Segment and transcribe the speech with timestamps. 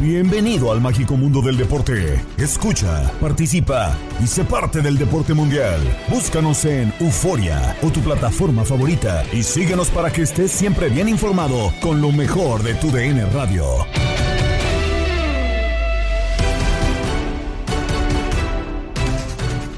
[0.00, 2.22] Bienvenido al mágico mundo del deporte.
[2.36, 5.80] Escucha, participa y sé parte del deporte mundial.
[6.10, 11.72] Búscanos en Euforia o tu plataforma favorita y síguenos para que estés siempre bien informado
[11.80, 13.64] con lo mejor de tu DN Radio.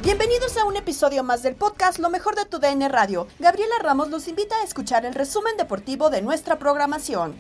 [0.03, 3.29] Bienvenidos a un episodio más del podcast Lo mejor de tu DN Radio.
[3.39, 7.37] Gabriela Ramos los invita a escuchar el resumen deportivo de nuestra programación.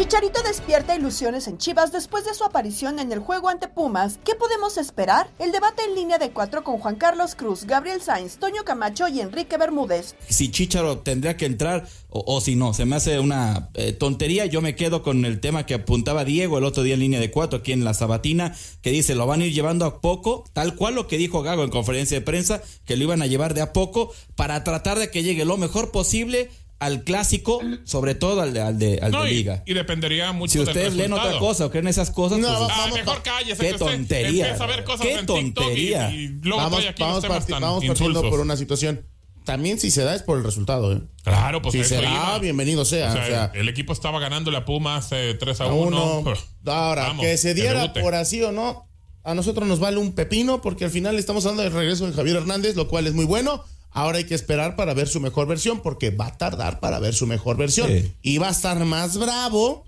[0.00, 4.18] Chicharito despierta ilusiones en Chivas después de su aparición en el juego ante Pumas.
[4.24, 5.28] ¿Qué podemos esperar?
[5.38, 9.20] El debate en línea de cuatro con Juan Carlos Cruz, Gabriel Sainz, Toño Camacho y
[9.20, 10.14] Enrique Bermúdez.
[10.26, 14.46] Si Chicharo tendría que entrar o, si no, se me hace una eh, tontería.
[14.46, 17.30] Yo me quedo con el tema que apuntaba Diego el otro día en línea de
[17.30, 20.76] cuatro aquí en la Sabatina, que dice lo van a ir llevando a poco, tal
[20.76, 23.60] cual lo que dijo Gago en conferencia de prensa, que lo iban a llevar de
[23.60, 26.48] a poco para tratar de que llegue lo mejor posible
[26.80, 29.62] al clásico, sobre todo al de, al de, al No, de liga.
[29.66, 32.58] y dependería mucho Si del ustedes leen otra cosa o creen esas cosas, No, pues,
[32.58, 33.60] vamos, Ah, mejor cállese.
[33.70, 34.44] qué tontería.
[34.46, 36.10] Empieza a ver cosas Qué en TikTok y- tontería.
[36.10, 39.04] Y, luego vamos, aquí vamos, parti- vamos partiendo por una situación.
[39.44, 41.00] También si se da es por el resultado, ¿eh?
[41.22, 42.38] Claro, pues si se da, iba.
[42.38, 43.08] bienvenido sea.
[43.10, 46.18] O sea, o sea, el equipo estaba ganando la Pumas eh, 3 a a 1.
[46.18, 46.34] uno.
[46.66, 48.86] Ahora, que se diera por así o no,
[49.24, 52.36] a nosotros nos vale un pepino porque al final estamos hablando del regreso de Javier
[52.36, 53.64] Hernández, lo cual es muy bueno.
[53.90, 57.14] Ahora hay que esperar para ver su mejor versión porque va a tardar para ver
[57.14, 57.88] su mejor versión.
[57.88, 58.12] Sí.
[58.22, 59.84] Y va a estar más bravo.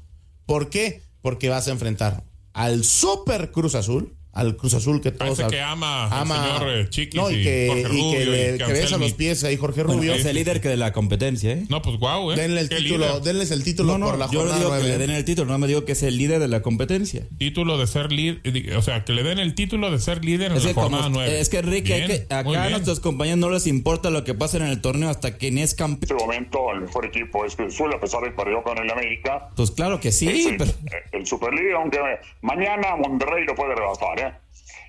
[0.47, 1.03] ¿Por qué?
[1.21, 5.61] Porque vas a enfrentar al Super Cruz Azul, al Cruz Azul que todos Parece que
[5.61, 8.97] ama al señor, eh, Chiquis no, y que, Jorge y Rubio que, le, que besa
[8.97, 10.15] los pies ahí Jorge Bueno, Rubio.
[10.15, 11.65] es el líder que de la competencia, ¿eh?
[11.69, 12.37] No, pues guau, ¿eh?
[12.37, 13.23] Denle el Qué título, líder.
[13.23, 15.53] denles el título No, no, por la yo jornada digo que le den el título,
[15.53, 17.27] no me digo que es el líder de la competencia.
[17.39, 20.57] Título de ser líder, o sea, que le den el título de ser líder en
[20.57, 21.41] Es la que, como- jornada 9.
[21.41, 24.57] es que Enrique, hay que- acá a nuestros compañeros no les importa lo que pasa
[24.57, 26.11] en el torneo hasta que ni es campeón.
[26.11, 28.79] En este momento el mejor equipo es Cruz Azul, a pesar de que perdió con
[28.79, 29.51] el América.
[29.57, 30.71] Pues claro que Es sí, el, pero
[31.13, 31.99] el Superlíder, aunque
[32.41, 34.22] mañana Monterrey lo puede rebasar, ¿eh?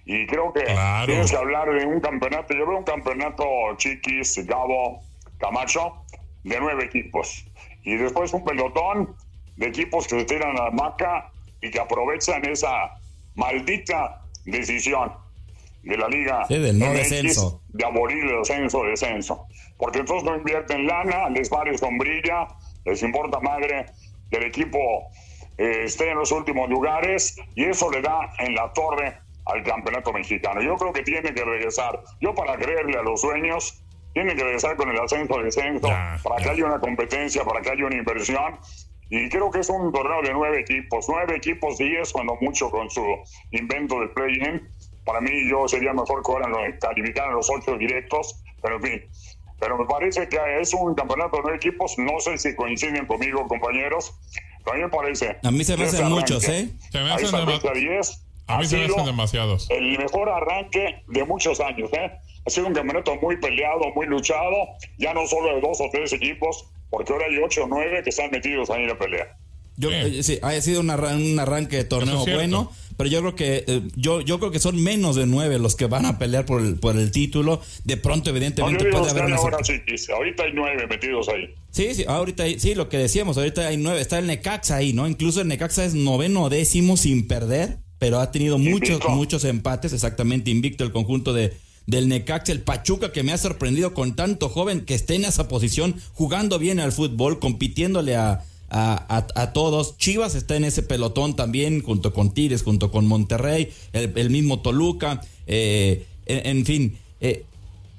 [0.06, 1.06] Y creo que Claro.
[1.06, 2.54] tienes que hablar de un campeonato.
[2.54, 3.46] Yo veo un campeonato
[3.78, 5.02] Chiquis, Gabo,
[5.40, 6.04] Camacho,
[6.44, 7.46] de nueve equipos.
[7.84, 9.16] Y después un pelotón
[9.56, 11.32] de equipos que se tiran a la maca
[11.62, 12.92] y que aprovechan esa
[13.36, 15.14] maldita decisión
[15.84, 17.62] de la Liga Sí, del no MX descenso.
[17.70, 19.46] de abolir el ascenso, descenso.
[19.78, 22.48] Porque entonces no invierten lana, les vale sombrilla,
[22.86, 23.86] les importa madre
[24.30, 24.80] que el equipo
[25.58, 30.12] eh, esté en los últimos lugares y eso le da en la torre al campeonato
[30.14, 30.62] mexicano.
[30.62, 32.02] Yo creo que tiene que regresar.
[32.22, 36.38] Yo para creerle a los sueños, tiene que regresar con el ascenso, descenso, Ya, para
[36.38, 36.44] ya.
[36.44, 38.60] que haya una competencia, para que haya una inversión.
[39.10, 42.90] Y creo que es un torneo de nueve equipos, nueve equipos, diez cuando mucho con
[42.90, 43.04] su
[43.52, 44.68] invento del play-in.
[45.06, 49.02] Para mí yo sería mejor que los, calificaran los ocho directos, pero en fin.
[49.60, 53.46] Pero me parece que es un campeonato de nueve equipos, no sé si coinciden conmigo
[53.48, 54.18] compañeros,
[54.64, 55.38] pero a mí me parece...
[55.44, 56.70] A mí se me hacen muchos, ¿eh?
[56.92, 59.68] Se me hacen esa dema- fecha 10 A mí ha se me sido hacen demasiados.
[59.70, 62.12] el mejor arranque de muchos años, ¿eh?
[62.46, 64.56] Ha sido un campeonato muy peleado, muy luchado,
[64.98, 68.10] ya no solo de dos o tres equipos, porque ahora hay ocho o nueve que
[68.10, 69.38] están metidos ahí en la pelea.
[69.78, 73.22] Yo, eh, sí, ha sido un, arran- un arranque de torneo es bueno, pero yo
[73.22, 76.20] creo que eh, yo, yo creo que son menos de nueve los que van a
[76.20, 77.60] pelear por el, por el título.
[77.84, 81.56] De pronto, No, evidentemente, digo puede haber una ahora chiquis, ahorita hay nueve metidos ahí.
[81.72, 84.94] Sí, sí, ahorita hay- sí, lo que decíamos, ahorita hay nueve, está el Necaxa ahí,
[84.94, 85.08] ¿no?
[85.08, 89.10] Incluso el Necaxa es noveno o décimo sin perder, pero ha tenido muchos, Invicto.
[89.12, 91.54] muchos empates, exactamente invicto el conjunto de
[91.88, 95.48] del Necaxa, el Pachuca que me ha sorprendido con tanto joven que esté en esa
[95.48, 99.98] posición, jugando bien al fútbol, compitiéndole a, a, a- a todos.
[99.98, 104.60] Chivas está en ese pelotón también, junto con Tigres, junto con Monterrey, el, el mismo
[104.60, 106.98] Toluca, eh, en, en fin.
[107.22, 107.46] eh,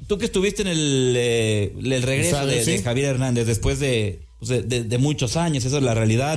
[0.06, 2.62] Tú que estuviste en el, eh, el regreso de.
[2.82, 6.36] Javier Hernández después de, pues, de, de- de muchos años, esa es la realidad.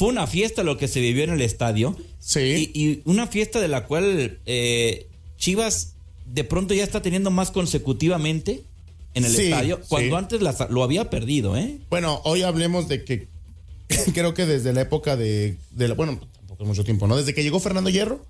[0.00, 1.94] Fue una fiesta lo que se vivió en el estadio.
[2.18, 2.70] Sí.
[2.72, 5.06] Y, y una fiesta de la cual eh,
[5.36, 5.92] Chivas
[6.24, 8.62] de pronto ya está teniendo más consecutivamente
[9.12, 10.18] en el Sí, estadio, cuando sí.
[10.18, 11.76] antes la- lo había perdido, ¿eh?
[11.90, 13.28] Bueno, hoy hablemos de que
[14.14, 17.18] creo que desde la época de, de la- bueno, tampoco es mucho tiempo, ¿no?
[17.18, 18.24] Desde que llegó Fernando Hierro,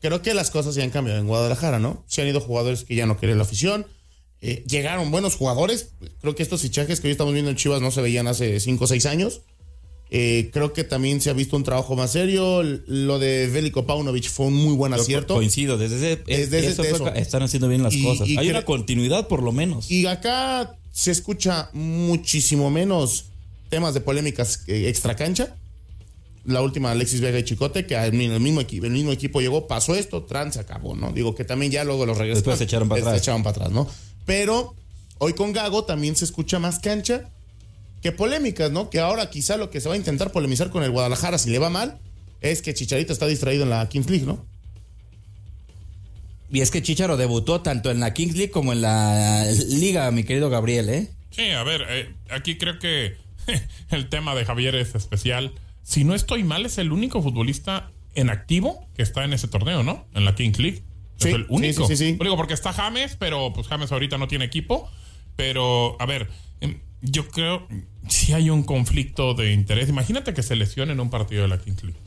[0.00, 2.02] creo que las cosas se han cambiado en Guadalajara, ¿no?
[2.06, 3.86] Se han ido jugadores que ya no quieren la afición.
[4.40, 5.90] eh, llegaron buenos jugadores.
[6.22, 8.84] Creo que estos fichajes que hoy estamos viendo en Chivas no se veían hace 5
[8.84, 9.40] o 6 años.
[10.10, 12.62] Eh, creo que también se ha visto un trabajo más serio.
[12.62, 15.34] Lo de Veliko Paunovic fue un muy buen acierto.
[15.34, 17.14] Coincido, desde ese, Desde ese- eso de fue- eso.
[17.14, 18.26] están haciendo bien las Y- cosas.
[18.28, 19.90] y Hay una continuidad por lo menos.
[19.90, 23.26] Y acá se escucha muchísimo menos
[23.68, 25.54] temas de polémicas eh, extra cancha.
[26.46, 29.40] La última Alexis Vega y Chicote, que el mismo, el mismo equipo, el mismo equipo
[29.42, 31.12] llegó, pasó esto, trans se acabó, ¿no?
[31.12, 32.36] Digo que también ya luego los regresaron.
[32.42, 33.22] Después se echaron para Se atrás.
[33.22, 33.86] echaron para atrás, ¿no?
[34.24, 34.74] Pero
[35.18, 37.28] hoy con Gago también se escucha más cancha
[38.02, 38.90] que polémicas, ¿no?
[38.90, 41.58] Que ahora quizá lo que se va a intentar polemizar con el Guadalajara si le
[41.58, 41.98] va mal
[42.40, 44.46] es que Chicharito está distraído en la Kings League, ¿no?
[46.50, 50.24] Y es que Chicharo debutó tanto en la Kings League como en la Liga, mi
[50.24, 51.10] querido Gabriel, ¿eh?
[51.30, 53.16] Sí, a ver, eh, aquí creo que
[53.90, 55.52] el tema de Javier es especial.
[55.82, 59.82] Si no estoy mal, es el único futbolista en activo que está en ese torneo,
[59.82, 60.06] ¿no?
[60.14, 60.82] En la Kings League.
[61.16, 61.86] Sí, es el sí, único.
[61.86, 64.90] sí, sí, digo porque está James, pero pues James ahorita no tiene equipo.
[65.36, 66.28] Pero, a ver,
[67.02, 67.66] yo creo
[68.08, 69.88] si hay un conflicto de interés.
[69.88, 71.98] Imagínate que se lesione en un partido de la Kings League.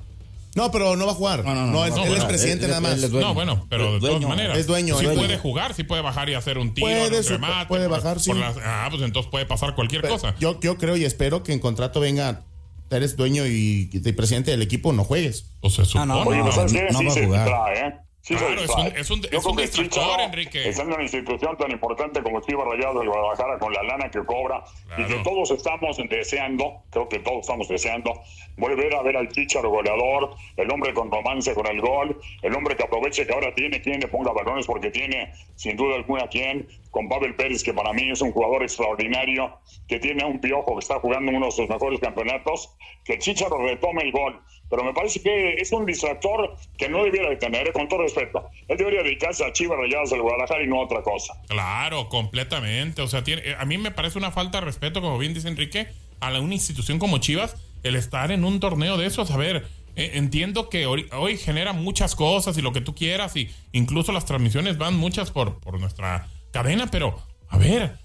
[0.54, 1.46] No, pero no va a jugar.
[1.46, 3.04] No, no, no, es- no él es presidente Él- nada él más.
[3.04, 3.28] es dueño.
[3.30, 4.16] No, bueno, pero de Dueño.
[4.20, 4.58] todas maneras.
[4.58, 5.22] Es dueño, Sí es dueño.
[5.22, 7.68] puede jugar, sí puede bajar y hacer un tiro, Puede, un remate.
[7.68, 8.32] puede por- bajar, sí.
[8.32, 10.36] por las- ah, pues entonces puede pasar cualquier Pero cosa.
[10.40, 12.44] Yo, yo creo y espero que en contrato venga,
[12.90, 15.46] eres dueño y, y presidente del equipo, no juegues.
[15.62, 16.42] O se Ah, no, supone.
[16.42, 16.88] Oye, no, ¿sabes qué?
[16.92, 18.04] no va a se jugar.
[18.24, 20.70] Sí Claro, es un- es un- es un distractor, Enrique.
[20.70, 24.24] Estando en una institución tan importante como Chivas Rayados del Guadalajara, con la lana que
[24.24, 24.64] cobra,
[24.96, 25.24] y que Claro.
[25.24, 28.14] todos estamos deseando, creo que todos estamos deseando,
[28.58, 32.76] volver a ver al Chicharo goleador, el hombre con romance con el gol, el hombre
[32.76, 36.68] que aproveche que ahora tiene quien le ponga balones, porque tiene sin duda alguna quien,
[36.92, 39.58] con Pavel Pérez, que para mí es un jugador extraordinario,
[39.88, 43.58] que tiene un piojo que está jugando uno de sus mejores campeonatos, que el Chicharo
[43.58, 44.40] retome el gol.
[44.70, 48.04] Pero me parece que es un distractor que no debiera de tener, eh, con todo
[48.04, 48.50] respeto.
[48.68, 51.34] Él debería dedicarse a Chivas Rayadas del Guadalajara y no a otra cosa.
[51.48, 53.02] Claro, completamente.
[53.02, 55.48] O sea, tiene, eh, a mí me parece una falta de respeto, como bien dice
[55.48, 55.88] Enrique,
[56.20, 59.32] a una institución como Chivas, el estar en un torneo de esos.
[59.32, 63.36] A ver, eh, entiendo que hoy, hoy genera muchas cosas y lo que tú quieras,
[63.36, 67.18] y incluso las transmisiones van muchas por, por nuestra cadena, pero
[67.48, 67.98] a ver,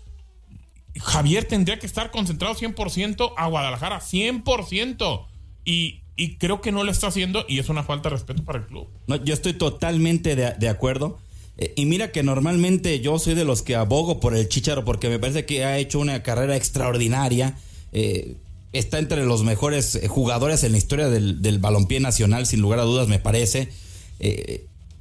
[1.01, 5.27] Javier tendría que estar concentrado 100% a Guadalajara, 100%.
[5.65, 8.61] Y, y creo que no lo está haciendo y es una falta de respeto para
[8.61, 8.89] el club.
[9.07, 11.19] No, yo estoy totalmente de, de acuerdo.
[11.59, 15.09] Eh, y mira que normalmente yo soy de los que abogo por el Chicharo porque
[15.09, 17.57] me parece que ha hecho una carrera extraordinaria.
[17.93, 18.37] Eh,
[18.73, 22.79] está entre los mejores eh, jugadores en la historia del, del balompié nacional, sin lugar
[22.79, 23.71] a dudas, me parece.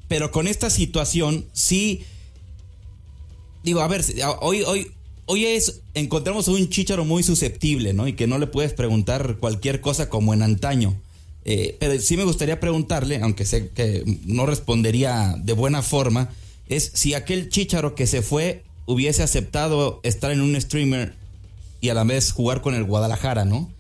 [0.07, 2.05] Pero con esta situación, sí.
[3.65, 4.05] Digo, a ver,
[4.41, 4.91] hoy, hoy,
[5.25, 5.81] hoy es.
[5.95, 8.07] Encontramos un Chicharo muy susceptible, ¿no?
[8.07, 10.95] Y que no le puedes preguntar cualquier cosa como en antaño.
[11.45, 16.29] Eh, pero sí me gustaría preguntarle, aunque sé que no respondería de buena forma,
[16.69, 21.15] es si aquel Chicharo que se fue hubiese aceptado estar en un streamer
[21.81, 23.71] y a la vez jugar con el Guadalajara, ¿no?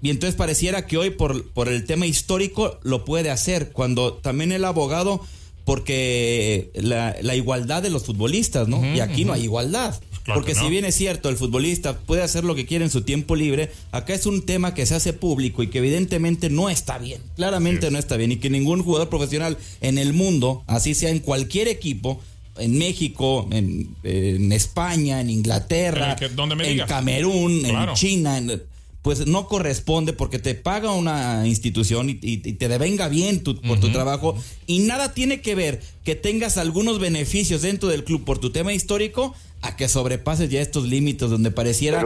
[0.00, 4.52] Y entonces pareciera que hoy por, por el tema histórico lo puede hacer, cuando también
[4.52, 5.20] el abogado,
[5.64, 8.94] porque la, la igualdad de los futbolistas, ¿no?
[8.94, 9.98] y aquí no hay igualdad.
[10.24, 12.90] Claro porque que si bien es cierto, el futbolista puede hacer lo que quiere en
[12.90, 16.70] su tiempo libre, acá es un tema que se hace público y que evidentemente no
[16.70, 20.94] está bien, claramente no está bien, y que ningún jugador profesional en el mundo, así
[20.94, 22.20] sea en cualquier equipo,
[22.56, 26.86] en México, en, en España, en Inglaterra, En que- donde me en.
[26.86, 27.92] Camerún, Claro.
[27.92, 28.62] en China, en-
[29.04, 33.60] pues no corresponde porque te paga una institución y, y- y te devenga bien tu-
[33.60, 34.34] por tu trabajo
[34.66, 38.72] y nada tiene que ver que tengas algunos beneficios dentro del club por tu tema
[38.72, 42.04] histórico a que sobrepases ya estos límites donde pareciera,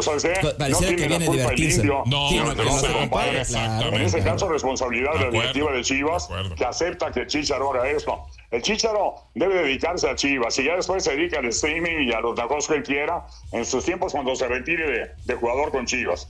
[0.59, 1.83] pareciera no que viene a divertirse.
[1.85, 2.87] No, no, no no se
[3.49, 4.33] claro, En ese claro.
[4.33, 7.90] caso, responsabilidad de, De la directiva de Chivas, De que acepta que el Chicharo haga
[7.90, 8.17] esto.
[8.52, 12.21] El Chicharo debe dedicarse a Chivas y ya después se dedica al streaming y a
[12.21, 15.85] los negocios que él quiera en sus tiempos cuando se retire de, de jugador con
[15.85, 16.28] Chivas.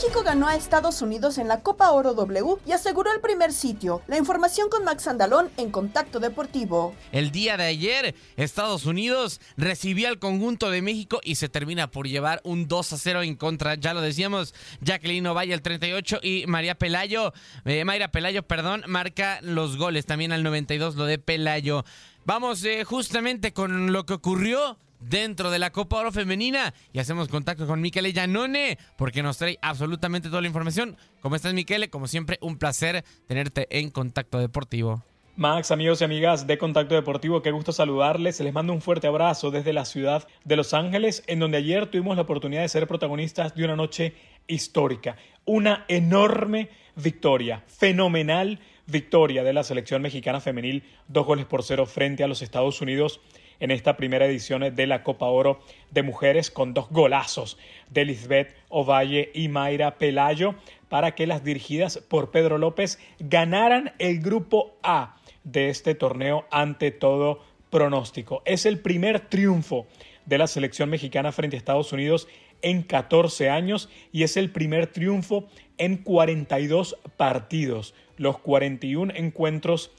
[0.00, 4.00] México ganó a Estados Unidos en la Copa Oro W y aseguró el primer sitio.
[4.06, 6.94] La información con Max Andalón en Contacto Deportivo.
[7.10, 12.06] El día de ayer, Estados Unidos recibió al conjunto de México y se termina por
[12.06, 13.74] llevar un 2 a 0 en contra.
[13.74, 17.32] Ya lo decíamos, Jacqueline Ovalle al 38 y María Pelayo,
[17.64, 20.06] eh, Mayra Pelayo, perdón, marca los goles.
[20.06, 21.84] También al 92 lo de Pelayo.
[22.24, 27.28] Vamos eh, justamente con lo que ocurrió dentro de la Copa Oro Femenina y hacemos
[27.28, 30.96] contacto con Michele Giannone porque nos trae absolutamente toda la información.
[31.20, 31.90] ¿Cómo estás, Michele?
[31.90, 35.04] Como siempre, un placer tenerte en Contacto Deportivo.
[35.36, 38.40] Max, amigos y amigas de Contacto Deportivo, qué gusto saludarles.
[38.40, 42.16] Les mando un fuerte abrazo desde la ciudad de Los Ángeles, en donde ayer tuvimos
[42.16, 44.14] la oportunidad de ser protagonistas de una noche
[44.48, 45.14] histórica.
[45.44, 52.24] Una enorme victoria, fenomenal victoria de la selección mexicana femenil, dos goles por cero frente
[52.24, 53.20] a los Estados Unidos
[53.60, 55.60] en esta primera edición de la Copa Oro
[55.90, 57.58] de Mujeres con dos golazos
[57.90, 60.54] de Lisbeth Ovalle y Mayra Pelayo
[60.88, 66.90] para que las dirigidas por Pedro López ganaran el grupo A de este torneo ante
[66.90, 68.42] todo pronóstico.
[68.44, 69.86] Es el primer triunfo
[70.26, 72.28] de la selección mexicana frente a Estados Unidos
[72.62, 75.48] en 14 años y es el primer triunfo
[75.78, 77.94] en 42 partidos.
[78.16, 79.92] Los 41 encuentros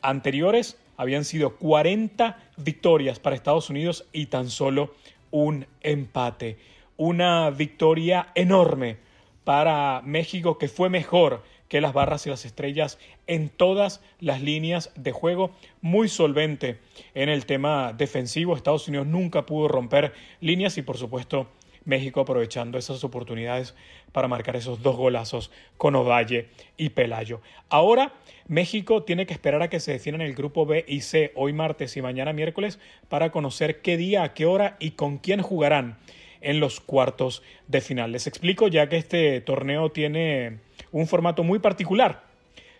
[0.00, 4.94] anteriores habían sido 40 victorias para Estados Unidos y tan solo
[5.32, 6.58] un empate.
[6.96, 8.98] Una victoria enorme
[9.42, 14.92] para México que fue mejor que las barras y las estrellas en todas las líneas
[14.94, 16.78] de juego, muy solvente
[17.14, 18.54] en el tema defensivo.
[18.54, 21.48] Estados Unidos nunca pudo romper líneas y por supuesto
[21.84, 23.74] México aprovechando esas oportunidades
[24.12, 27.40] para marcar esos dos golazos con Ovalle y Pelayo.
[27.68, 28.12] Ahora
[28.48, 31.96] México tiene que esperar a que se definan el grupo B y C hoy martes
[31.96, 35.98] y mañana miércoles para conocer qué día, a qué hora y con quién jugarán
[36.40, 38.12] en los cuartos de final.
[38.12, 40.58] Les explico ya que este torneo tiene
[40.90, 42.24] un formato muy particular.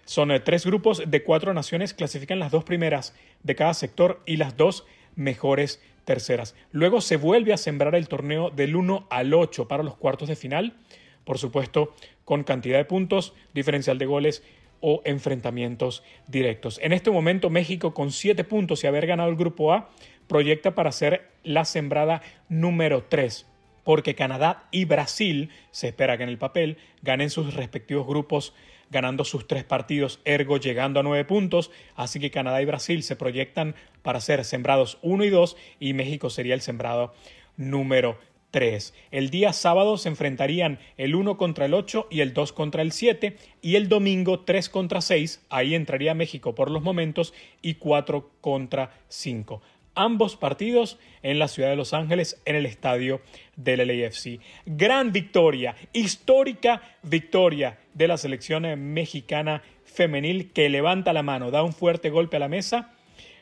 [0.04, 4.36] Son eh, tres grupos de cuatro naciones, clasifican las dos primeras de cada sector y
[4.36, 6.54] las dos mejores terceras.
[6.70, 10.36] Luego se vuelve a sembrar el torneo del 1 al 8 para los cuartos de
[10.36, 10.74] final,
[11.24, 11.94] por supuesto
[12.24, 14.42] con cantidad de puntos, diferencial de goles
[14.80, 16.80] o enfrentamientos directos.
[16.82, 19.90] En este momento México con 7 puntos y haber ganado el grupo A
[20.26, 23.46] proyecta para ser la sembrada número 3
[23.84, 28.54] porque Canadá y Brasil se espera que en el papel ganen sus respectivos grupos
[28.92, 33.16] ganando sus tres partidos, ergo llegando a nueve puntos, así que Canadá y Brasil se
[33.16, 37.14] proyectan para ser sembrados 1 y 2 y México sería el sembrado
[37.56, 38.18] número
[38.50, 38.92] 3.
[39.10, 42.92] El día sábado se enfrentarían el 1 contra el 8 y el 2 contra el
[42.92, 47.32] 7 y el domingo 3 contra 6, ahí entraría México por los momentos
[47.62, 49.62] y 4 contra 5
[49.94, 53.20] ambos partidos en la ciudad de Los Ángeles, en el estadio
[53.56, 54.40] del LAFC.
[54.66, 61.72] Gran victoria, histórica victoria de la selección mexicana femenil que levanta la mano, da un
[61.72, 62.92] fuerte golpe a la mesa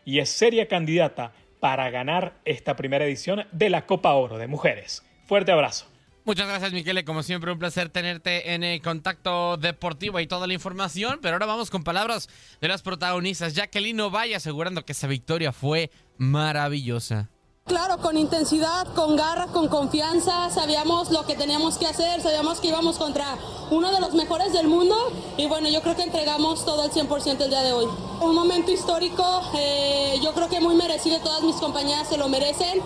[0.04, 5.04] y es seria candidata para ganar esta primera edición de la Copa Oro de Mujeres.
[5.26, 5.86] Fuerte abrazo.
[6.24, 7.04] Muchas gracias, Miquele.
[7.04, 11.18] Como siempre, un placer tenerte en el contacto deportivo y toda la información.
[11.22, 12.28] Pero ahora vamos con palabras
[12.60, 13.54] de las protagonistas.
[13.54, 15.90] Jacqueline Ovalle asegurando que esa victoria fue
[16.20, 17.30] maravillosa.
[17.64, 22.68] Claro, con intensidad, con garra, con confianza, sabíamos lo que teníamos que hacer, sabíamos que
[22.68, 23.38] íbamos contra
[23.70, 24.94] uno de los mejores del mundo
[25.38, 27.86] y bueno, yo creo que entregamos todo al 100% el día de hoy.
[28.20, 29.24] Un momento histórico,
[29.56, 32.82] eh, yo creo que muy merecido, todas mis compañeras se lo merecen.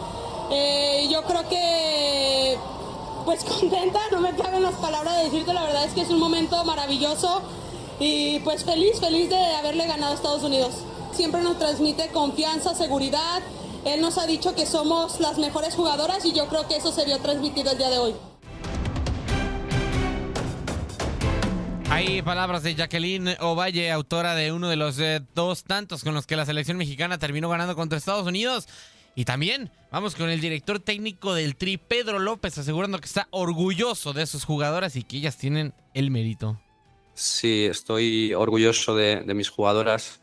[0.53, 2.57] Eh, yo creo que
[3.25, 6.21] pues contenta, no me caben las palabras de decirte, la verdad es que es un
[6.21, 7.43] momento maravilloso
[7.99, 10.75] y pues feliz, feliz de haberle ganado a Estados Unidos.
[11.15, 13.41] Siempre nos transmite confianza, seguridad.
[13.85, 17.05] Él nos ha dicho que somos las mejores jugadoras y yo creo que eso se
[17.05, 18.15] vio transmitido el día de hoy.
[21.89, 26.27] Hay palabras de Jacqueline Ovalle, autora de uno de los eh, dos tantos con los
[26.27, 28.67] que la selección mexicana terminó ganando contra Estados Unidos.
[29.15, 34.13] Y también vamos con el director técnico del Tri, Pedro López, asegurando que está orgulloso
[34.13, 36.61] de sus jugadoras y que ellas tienen el mérito.
[37.15, 40.21] Sí, estoy orgulloso de, de mis jugadoras.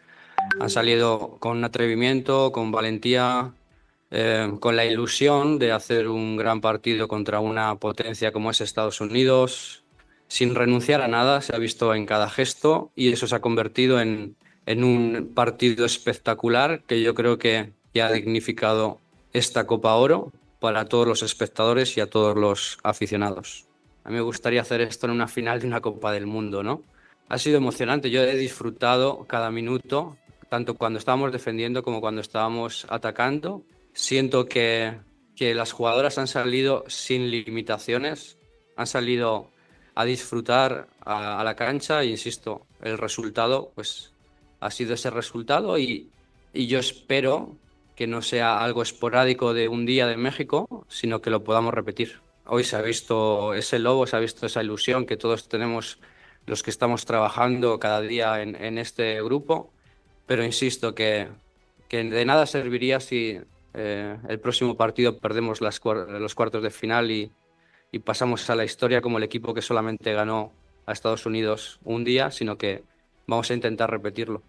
[0.60, 3.54] Han salido con atrevimiento, con valentía
[4.14, 9.00] eh, con la ilusión de hacer un gran partido contra una potencia como es Estados
[9.00, 9.86] Unidos,
[10.28, 14.02] sin renunciar a nada, se ha visto en cada gesto y eso se ha convertido
[14.02, 19.00] en, en un partido espectacular que yo creo que, que ha dignificado
[19.32, 23.68] esta Copa Oro para todos los espectadores y a todos los aficionados.
[24.04, 26.84] A mí me gustaría hacer esto en una final de una Copa del Mundo, ¿no?
[27.30, 30.18] Ha sido emocionante, yo he disfrutado cada minuto,
[30.52, 33.64] tanto cuando estábamos defendiendo como cuando estábamos atacando.
[33.94, 35.00] Siento que,
[35.34, 38.38] que las jugadoras han salido sin limitaciones,
[38.76, 39.50] han salido
[39.96, 42.02] a disfrutar a, la cancha.
[42.02, 44.12] E insisto, el resultado pues
[44.60, 46.10] ha sido ese resultado y,
[46.52, 47.56] y yo espero
[47.96, 52.20] que no sea algo esporádico de un día de México, sino que lo podamos repetir.
[52.46, 55.98] Hoy se ha visto ese lobo, se ha visto esa ilusión que todos tenemos
[56.46, 59.72] los que estamos trabajando cada día en, en este grupo,
[60.26, 61.28] pero insisto que,
[61.90, 63.40] que de nada serviría si,
[63.74, 67.32] eh, el próximo partido perdemos las, los cuartos de final y,
[67.92, 70.52] y pasamos a la historia como el equipo que solamente ganó
[70.86, 72.84] a Estados Unidos un día, sino que
[73.28, 74.44] vamos a intentar repetirlo.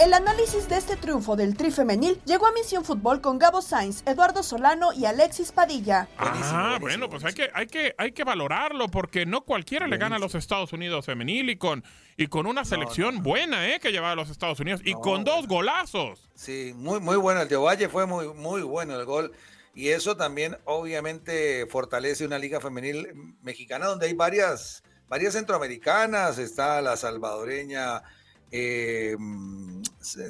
[0.00, 4.02] El análisis de este triunfo del Tri Femenil llegó a Misión Fútbol con Gabo Sainz,
[4.06, 6.08] Eduardo Solano y Alexis Padilla.
[6.16, 10.16] Ah, bueno, pues hay que, hay, que, hay que valorarlo porque no cualquiera le gana
[10.16, 11.84] a los Estados Unidos femenil y con,
[12.16, 15.46] y con una selección buena eh, que llevaba a los Estados Unidos y con dos
[15.46, 16.30] golazos.
[16.34, 17.42] Sí, muy, muy bueno.
[17.42, 19.32] El de Ovalle fue muy, muy bueno el gol.
[19.74, 26.38] Y eso también obviamente fortalece una liga femenil mexicana donde hay varias, varias centroamericanas.
[26.38, 28.02] Está la salvadoreña
[28.50, 29.16] eh,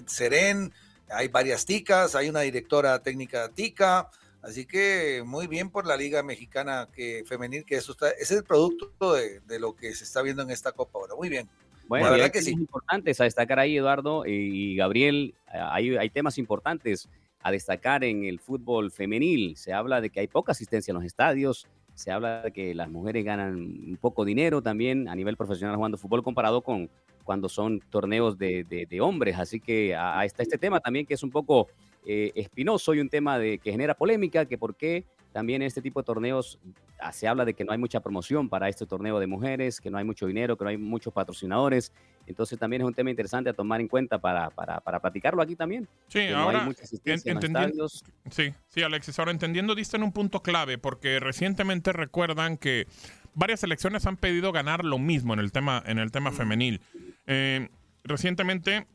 [0.06, 0.72] Seren,
[1.08, 4.10] hay varias ticas, hay una directora técnica tica,
[4.42, 8.44] así que muy bien por la Liga Mexicana que femenil, que eso está, es el
[8.44, 11.14] producto de, lo que se está viendo en esta Copa ahora.
[11.14, 11.48] Muy bien.
[11.88, 12.52] Bueno, la verdad que sí.
[12.52, 17.08] Importantes a destacar ahí, Eduardo y Gabriel, hay, hay temas importantes
[17.42, 19.56] a destacar en el fútbol femenil.
[19.56, 21.66] Se habla de que hay poca asistencia en los estadios,
[22.00, 25.98] se habla de que las mujeres ganan un poco dinero también a nivel profesional jugando
[25.98, 26.88] fútbol comparado con
[27.24, 29.38] cuando son torneos de, de, hombres.
[29.38, 31.68] Así que ahí está este tema también que es un poco
[32.06, 35.82] eh, espinoso y un tema de, que genera polémica, que por qué también en este
[35.82, 36.58] tipo de torneos
[37.00, 39.90] ah, se habla de que no hay mucha promoción para este torneo de mujeres, que
[39.90, 41.92] no hay mucho dinero, que no hay muchos patrocinadores.
[42.26, 45.56] Entonces también es un tema interesante a tomar en cuenta para, para, para platicarlo aquí
[45.56, 45.88] también.
[46.08, 46.68] Sí, ahora
[47.04, 52.86] entendiendo, sí, sí, Alexis, ahora entendiendo, diste en un punto clave, porque recientemente recuerdan que
[53.34, 56.80] varias selecciones han pedido ganar lo mismo en el tema, en el tema femenil.
[57.26, 57.68] Eh,
[58.04, 58.86] recientemente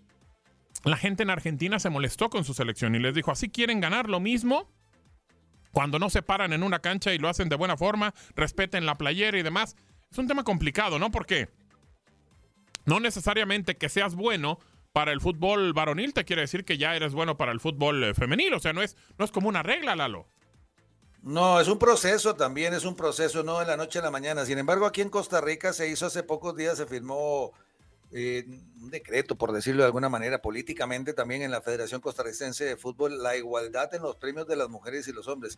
[0.84, 4.10] la gente en Argentina se molestó con su selección y les dijo, así quieren ganar
[4.10, 4.70] lo mismo,
[5.76, 8.98] cuando no se paran en una cancha y lo hacen de buena forma, respeten la
[8.98, 9.76] playera y demás.
[10.10, 11.12] Es un tema complicado, ¿no?
[11.12, 11.50] Porque
[12.86, 14.58] no necesariamente que seas bueno
[14.94, 18.14] para el fútbol varonil te quiere decir que ya eres bueno para el fútbol eh,
[18.14, 18.54] femenil.
[18.54, 20.30] O sea, no es, no es como una regla, Lalo.
[21.22, 24.46] No, es un proceso también, es un proceso, no de la noche a la mañana.
[24.46, 27.52] Sin embargo, aquí en Costa Rica se hizo hace pocos días, se firmó
[28.12, 28.46] eh,
[28.82, 33.22] un decreto, por decirlo de alguna manera, políticamente también en la Federación Costarricense de Fútbol,
[33.22, 35.58] la igualdad en los premios de las mujeres y los hombres.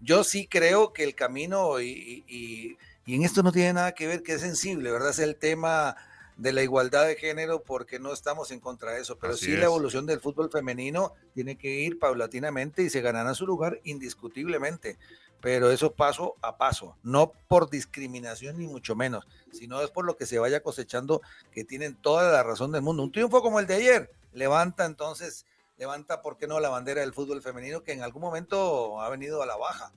[0.00, 2.76] Yo sí creo que el camino, y, y,
[3.06, 5.10] y en esto no tiene nada que ver, que es sensible, ¿verdad?
[5.10, 5.96] Es el tema
[6.36, 9.66] de la igualdad de género porque no estamos en contra de eso, pero sí la
[9.66, 14.98] evolución del fútbol femenino tiene que ir paulatinamente y se ganará su lugar indiscutiblemente
[15.44, 20.16] pero eso paso a paso, no por discriminación ni mucho menos, sino es por lo
[20.16, 21.20] que se vaya cosechando
[21.52, 23.02] que tienen toda la razón del mundo.
[23.02, 25.44] Un triunfo como el de ayer levanta entonces,
[25.76, 29.42] levanta, ¿por qué no?, la bandera del fútbol femenino que en algún momento ha venido
[29.42, 29.92] a la baja.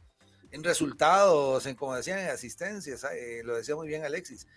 [0.52, 4.48] En resultados, en como decían, en asistencias, eh, lo decía muy bien Alexis.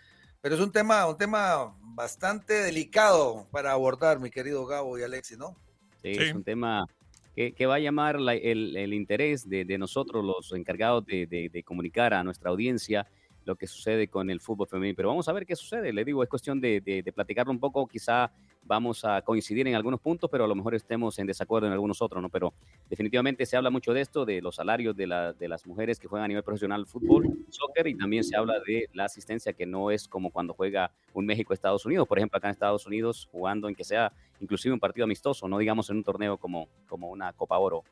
[0.41, 5.39] Pero es un tema, un tema bastante delicado para abordar, mi querido Gabo y Alexis,
[5.39, 5.55] ¿no?
[6.03, 6.11] sí.
[6.19, 6.85] es un tema
[7.35, 13.07] que, va a llamar el, interés de, nosotros, los encargados de, comunicar a nuestra audiencia
[13.45, 14.97] lo que sucede con el fútbol femenino.
[14.97, 15.93] Pero vamos a ver qué sucede.
[15.93, 17.87] Le digo, es cuestión de, platicarlo un poco.
[17.87, 18.31] Quizá
[18.65, 22.01] vamos a coincidir en algunos puntos, pero a lo mejor estemos en desacuerdo en algunos
[22.03, 22.29] otros, ¿no?
[22.29, 22.53] Pero
[22.89, 26.29] definitivamente se habla mucho de esto, de los salarios de, las mujeres que juegan a
[26.29, 30.31] nivel profesional fútbol, soccer, y también se habla de la asistencia que no es como
[30.31, 32.07] cuando juega un México-Estados Unidos.
[32.07, 35.59] Por ejemplo, acá en Estados Unidos, jugando en que sea inclusive un partido amistoso, no
[35.59, 37.83] digamos en un torneo como, como una Copa Oro.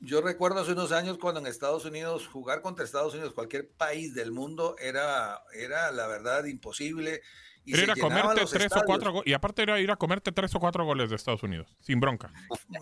[0.00, 4.14] Yo recuerdo hace unos años cuando en Estados Unidos, jugar contra Estados Unidos, cualquier país
[4.14, 7.22] del mundo, era, era la verdad imposible.
[7.64, 10.60] Y ir a comerte tres o cuatro y aparte era ir a comerte tres o
[10.60, 12.32] cuatro goles de Estados Unidos, sin bronca.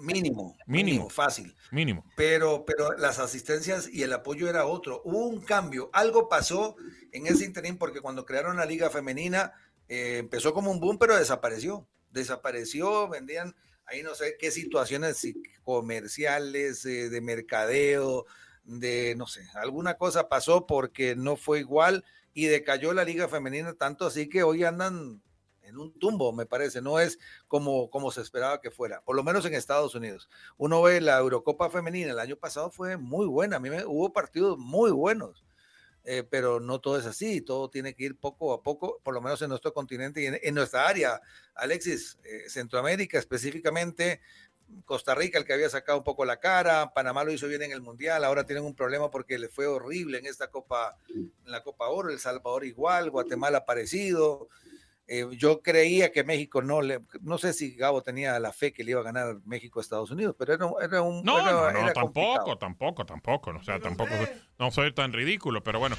[0.01, 1.57] Mínimo, mínimo, fácil.
[1.71, 2.05] Mínimo.
[2.17, 5.01] Pero, pero las asistencias y el apoyo era otro.
[5.05, 6.77] Hubo un cambio, algo pasó
[7.13, 9.55] en ese interín porque cuando crearon la liga femenina
[9.89, 13.55] eh, empezó como un boom, pero desapareció desapareció, vendían
[13.87, 15.27] ahí no sé qué situaciones
[15.63, 18.27] comerciales, eh, de mercadeo,
[18.65, 23.75] de no sé, alguna cosa pasó porque no fue igual y decayó la liga femenina
[23.75, 25.23] tanto así que hoy andan
[25.63, 27.19] en un tumbo, me parece, no es
[27.49, 30.29] como, como se esperaba que fuera, por lo menos en Estados Unidos.
[30.57, 34.13] Uno ve la Eurocopa femenina, el año pasado fue muy buena, a mí me, hubo
[34.13, 35.45] partidos muy buenos,
[36.05, 39.23] eh, pero no todo es así, todo tiene que ir poco a poco, por lo
[39.23, 41.21] menos en nuestro continente y en, nuestra área.
[41.55, 44.21] Alexis, eh, Centroamérica específicamente,
[44.85, 47.73] Costa Rica, el que había sacado un poco la cara, Panamá lo hizo bien en
[47.73, 51.63] el Mundial, ahora tienen un problema porque le fue horrible en esta Copa, en la
[51.63, 54.49] Copa Oro, El Salvador igual, Guatemala parecido.
[55.07, 58.85] Eh, yo creía que México no le, no sé si Gabo tenía la fe que
[58.85, 61.23] le iba a ganar México a Estados Unidos, pero era, era un.
[61.23, 64.13] No, era, no, no tampoco, tampoco, tampoco, O sea, tampoco,
[64.59, 65.97] no soy tan ridículo, pero bueno.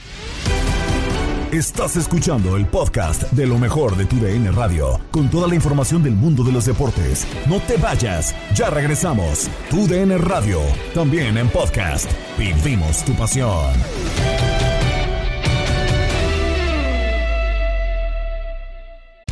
[1.51, 6.03] Estás escuchando el podcast de lo mejor de tu DN Radio, con toda la información
[6.03, 7.27] del mundo de los deportes.
[7.47, 9.49] No te vayas, ya regresamos.
[9.69, 10.59] Tu DN Radio,
[10.93, 12.11] también en podcast.
[12.37, 13.71] Vivimos tu pasión.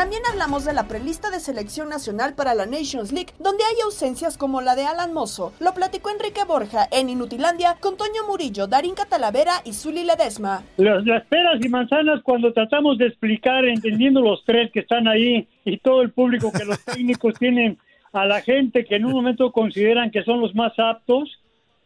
[0.00, 4.38] También hablamos de la prelista de selección nacional para la Nations League, donde hay ausencias
[4.38, 5.52] como la de Alan Mozo.
[5.60, 10.62] Lo platicó Enrique Borja en Inutilandia con Toño Murillo, Darín Catalavera y Zuli Ledesma.
[10.78, 15.46] Las, las peras y manzanas cuando tratamos de explicar, entendiendo los tres que están ahí
[15.66, 17.76] y todo el público que los técnicos tienen
[18.14, 21.28] a la gente que en un momento consideran que son los más aptos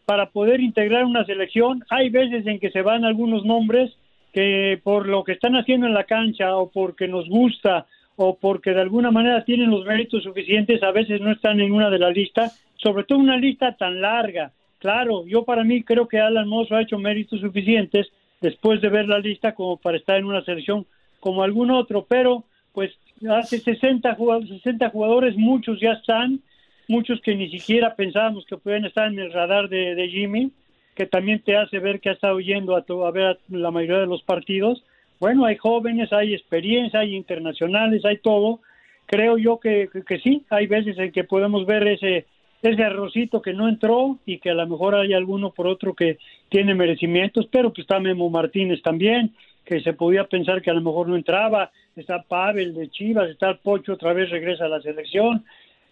[0.04, 1.84] para poder integrar una selección.
[1.90, 3.90] Hay veces en que se van algunos nombres
[4.32, 8.70] que por lo que están haciendo en la cancha o porque nos gusta o porque
[8.70, 12.14] de alguna manera tienen los méritos suficientes, a veces no están en una de las
[12.14, 14.52] listas, sobre todo una lista tan larga.
[14.78, 18.08] Claro, yo para mí creo que Alan Mozo ha hecho méritos suficientes
[18.40, 20.86] después de ver la lista como para estar en una selección
[21.20, 22.92] como algún otro, pero pues
[23.30, 26.40] hace 60 jugadores, 60 jugadores muchos ya están,
[26.86, 30.52] muchos que ni siquiera pensábamos que pueden estar en el radar de, Jimmy,
[30.94, 34.06] que también te hace ver que ha estado yendo a, a ver la mayoría de
[34.06, 34.84] los partidos
[35.24, 38.60] bueno, hay jóvenes, hay experiencia, hay internacionales, hay todo.
[39.06, 42.26] Creo yo que, que, sí, hay veces en que podemos ver ese,
[42.60, 46.18] ese arrocito que no entró y que a lo mejor hay alguno por otro que
[46.50, 49.32] tiene merecimientos, pero pues está Memo Martínez también,
[49.64, 53.48] que se podía pensar que a lo mejor no entraba, está Pavel de Chivas, está
[53.48, 55.42] el Pocho otra vez regresa a la selección.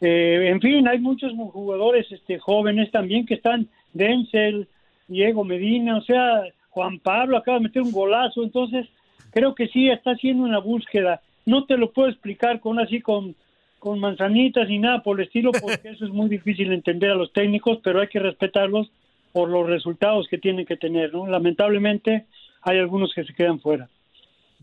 [0.02, 4.68] Eh, en fin, hay muchos jugadores este, jóvenes también que están, Denzel,
[5.08, 8.86] Diego Medina, o sea, Juan Pablo acaba de meter un golazo, entonces
[9.32, 11.20] creo que sí está haciendo una búsqueda.
[11.44, 13.34] No te lo puedo explicar con así con,
[13.78, 17.32] con manzanitas ni nada por el estilo, porque eso es muy difícil entender a los
[17.32, 18.90] técnicos, pero hay que respetarlos
[19.32, 21.26] por los resultados que tienen que tener, ¿no?
[21.26, 22.26] Lamentablemente
[22.60, 23.88] hay algunos que se quedan fuera.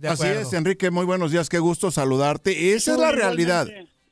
[0.07, 2.73] Así es, Enrique, muy buenos días, qué gusto saludarte.
[2.73, 3.67] Esa es la realidad.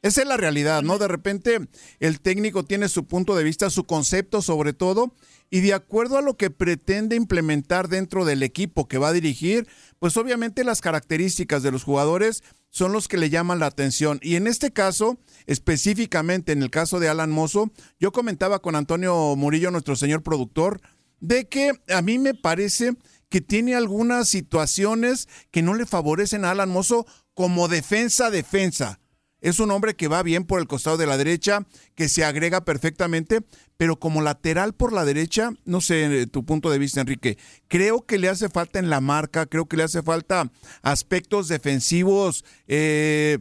[0.07, 0.97] Esa es la realidad, ¿no?
[0.99, 1.59] De repente
[1.99, 5.13] el técnico tiene su punto de vista, su concepto sobre todo,
[5.49, 9.67] y de acuerdo a lo que pretende implementar dentro del equipo que va a dirigir,
[9.99, 14.19] pues obviamente las características de los jugadores son los que le llaman la atención.
[14.21, 19.35] Y en este caso, específicamente en el caso de Alan Mozo, yo comentaba con Antonio
[19.35, 20.79] Murillo, nuestro señor productor,
[21.19, 22.93] de que a mí me parece
[23.27, 29.01] que tiene algunas situaciones que no le favorecen a Alan Mozo como defensa-defensa.
[29.41, 32.65] Es un hombre que va bien por el costado de la derecha, que se agrega
[32.65, 33.41] perfectamente,
[33.78, 38.17] pero como lateral por la derecha, no sé tu punto de vista, Enrique, creo que
[38.17, 43.38] le hace falta en la marca, creo que le hace falta aspectos defensivos eh,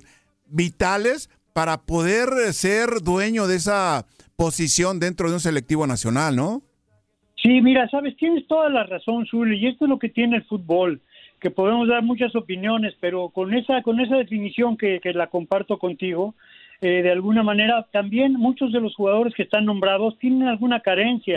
[0.47, 4.07] vitales para poder ser dueño de esa
[4.37, 6.63] posición dentro de un selectivo nacional, ¿no?
[7.37, 10.45] Sí, mira, sabes, tienes toda la razón, Zuli, y esto es lo que tiene el
[10.45, 11.01] fútbol
[11.41, 15.79] que podemos dar muchas opiniones, pero con esa, con esa definición que, que la comparto
[15.79, 16.35] contigo,
[16.81, 21.37] eh, de alguna manera, también muchos de los jugadores que están nombrados tienen alguna carencia.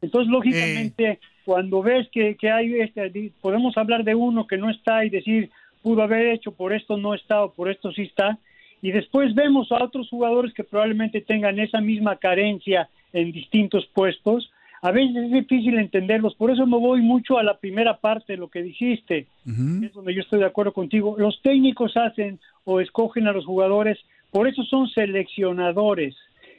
[0.00, 5.04] Entonces, lógicamente, cuando ves que, que hay, este, podemos hablar de uno que no está
[5.04, 5.50] y decir,
[5.82, 8.38] pudo haber hecho, por esto no está o por esto sí está,
[8.80, 14.50] y después vemos a otros jugadores que probablemente tengan esa misma carencia en distintos puestos,
[14.84, 18.36] a veces es difícil entenderlos, por eso me voy mucho a la primera parte de
[18.36, 21.14] lo que dijiste, es donde yo estoy de acuerdo contigo.
[21.16, 23.96] Los técnicos hacen o escogen a los jugadores,
[24.32, 26.16] por eso son seleccionadores.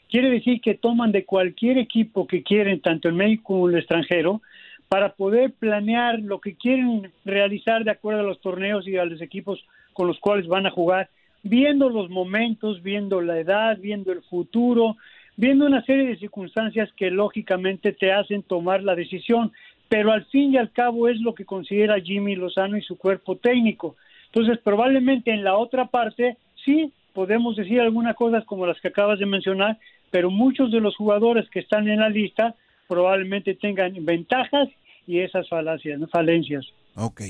[0.10, 3.82] Quiere decir que toman de cualquier equipo que quieren, tanto en México como en el
[3.82, 4.42] extranjero,
[4.88, 9.22] para poder planear lo que quieren realizar de acuerdo a los torneos y a los
[9.22, 11.10] equipos con los cuales van a jugar,
[11.42, 14.96] viendo los momentos, viendo la edad, viendo el futuro,
[15.36, 19.52] viendo una serie de circunstancias que lógicamente te hacen tomar la decisión,
[19.90, 23.38] pero al fin y al cabo es lo que considera Jimmy Lozano y su cuerpo
[23.38, 23.96] técnico.
[24.28, 29.20] Entonces, probablemente en la otra parte, sí, podemos decir algunas cosas como las que acabas
[29.20, 29.78] de mencionar,
[30.10, 32.56] pero muchos de los jugadores que están en la lista
[32.88, 34.70] probablemente tengan ventajas
[35.08, 36.66] y esas falacias, falencias.
[36.96, 37.22] Ok.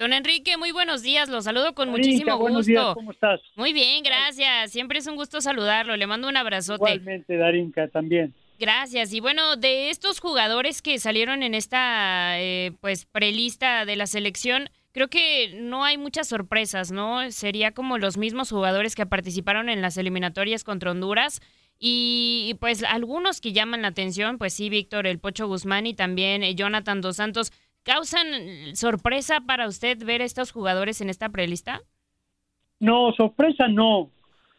[0.00, 1.28] Don Enrique, muy buenos días.
[1.28, 2.70] Lo saludo con muchísimo buenos gusto.
[2.70, 3.38] días, ¿cómo estás?
[3.54, 4.72] Muy bien, gracias.
[4.72, 5.94] Siempre es un gusto saludarlo.
[5.94, 6.94] Le mando un abrazote.
[6.94, 8.32] Igualmente, Darinka, también.
[8.58, 9.12] Gracias.
[9.12, 14.70] Y bueno, de estos jugadores que salieron en esta eh, pues prelista de la selección,
[14.92, 17.30] creo que no hay muchas sorpresas, ¿no?
[17.30, 21.42] Sería como los mismos jugadores que participaron en las eliminatorias contra Honduras.
[21.78, 25.92] Y, y, pues algunos que llaman la atención, pues sí, Víctor, el Pocho Guzmán y
[25.92, 27.52] también eh, Jonathan Dos Santos,
[27.84, 31.80] ¿causan sorpresa para usted ver a estos jugadores en esta prelista?
[32.78, 34.10] No, sorpresa no,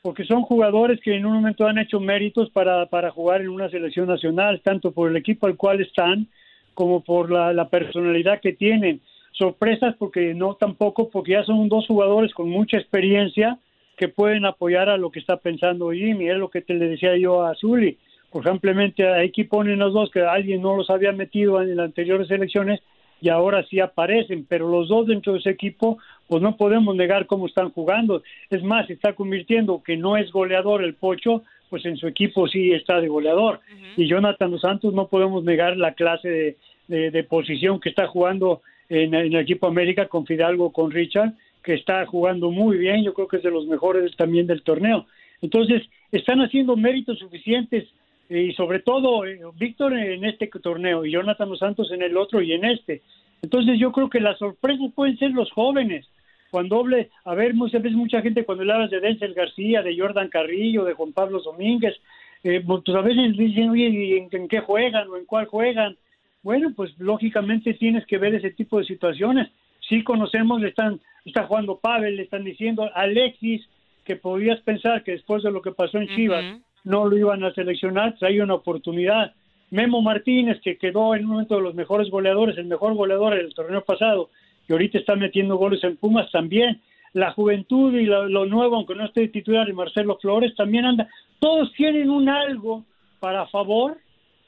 [0.02, 3.70] porque son jugadores que en un momento han hecho méritos para, para jugar en una
[3.70, 6.28] selección nacional, tanto por el equipo al cual están
[6.74, 9.02] como por la, personalidad que tienen.
[9.34, 13.58] Sorpresas porque no tampoco, porque ya son dos jugadores con mucha experiencia
[13.98, 17.18] que pueden apoyar a lo que está pensando Jimmy, es lo que te le decía
[17.18, 17.98] yo a Zuli.
[18.32, 22.32] Por simplemente aquí ponen los dos que alguien no los había metido en las anteriores
[22.32, 22.82] elecciones
[23.22, 27.28] y ahora sí aparecen, pero los dos dentro de ese equipo, pues no podemos negar
[27.28, 28.24] cómo están jugando.
[28.50, 32.72] Es más, está convirtiendo que no es goleador el Pocho, pues en su equipo sí
[32.72, 33.60] está de goleador.
[33.96, 36.58] Y Jonathan Dos Santos no podemos negar la clase de,
[36.88, 41.34] de- de posición que está jugando en, en el equipo América con Fidalgo, con Richard,
[41.64, 45.06] que está jugando muy bien, yo creo que es de los mejores también del torneo.
[45.42, 47.88] Entonces, están haciendo méritos suficientes
[48.32, 52.42] y sobre todo eh, Víctor en este torneo y Jonathan Dos Santos en el otro
[52.42, 53.02] y en este.
[53.42, 56.08] Entonces yo creo que las sorpresas pueden ser los jóvenes.
[56.50, 59.98] Cuando hable, a ver, muchas veces mucha gente cuando le hablas de Denzel García, de
[59.98, 61.96] Jordan Carrillo, de Juan Pablo Domínguez,
[62.44, 65.98] eh, pues a veces dicen, oye, ¿y en, en qué juegan o en cuál juegan?
[66.42, 69.50] Bueno, pues lógicamente tienes que ver ese tipo de situaciones.
[69.90, 73.68] Sí conocemos, le están, está jugando Pavel, le están diciendo Alexis,
[74.06, 77.54] que podías pensar que después de lo que pasó en Chivas no lo iban a
[77.54, 79.34] seleccionar, traía una oportunidad.
[79.70, 83.54] Memo Martínez, que quedó en un momento de los mejores goleadores, el mejor goleador del
[83.54, 84.30] torneo pasado,
[84.68, 86.82] y ahorita está metiendo goles en Pumas también.
[87.14, 91.08] La juventud y lo, lo nuevo, aunque no esté titular, y Marcelo Flores también anda.
[91.40, 92.84] Todos tienen un algo
[93.20, 93.98] para favor,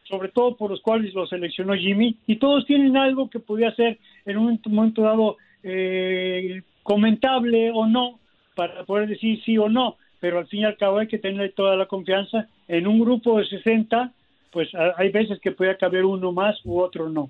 [0.03, 3.97] sobre todo por los cuales lo seleccionó Jimmy, y todos tienen algo que podía ser
[4.25, 8.19] en un momento dado eh, comentable o no,
[8.55, 11.51] para poder decir sí o no, pero al fin y al cabo hay que tener
[11.51, 12.47] toda la confianza.
[12.69, 14.13] En un grupo de 60,
[14.53, 17.29] pues hay veces que puede caber uno más u otro no.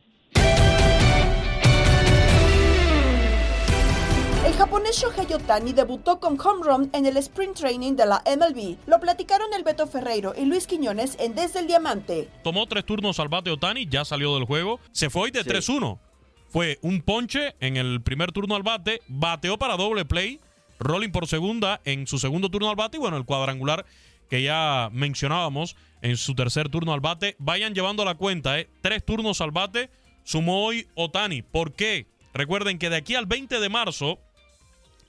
[4.45, 8.77] El japonés Shohei Otani debutó con home run en el sprint training de la MLB.
[8.85, 12.29] Lo platicaron el Beto Ferreiro y Luis Quiñones en Desde el Diamante.
[12.43, 14.79] Tomó tres turnos al bate Otani, ya salió del juego.
[14.91, 15.97] Se fue hoy de 3-1.
[16.47, 20.37] Fue un ponche en el primer turno al bate, bateó para doble play,
[20.79, 23.85] rolling por segunda en su segundo turno al bate y bueno, el cuadrangular
[24.29, 27.35] que ya mencionábamos en su tercer turno al bate.
[27.39, 28.67] Vayan llevando la cuenta, ¿eh?
[28.81, 29.89] Tres turnos al bate
[30.23, 31.41] sumó hoy Otani.
[31.41, 32.07] ¿Por qué?
[32.33, 34.19] Recuerden que de aquí al 20 de marzo,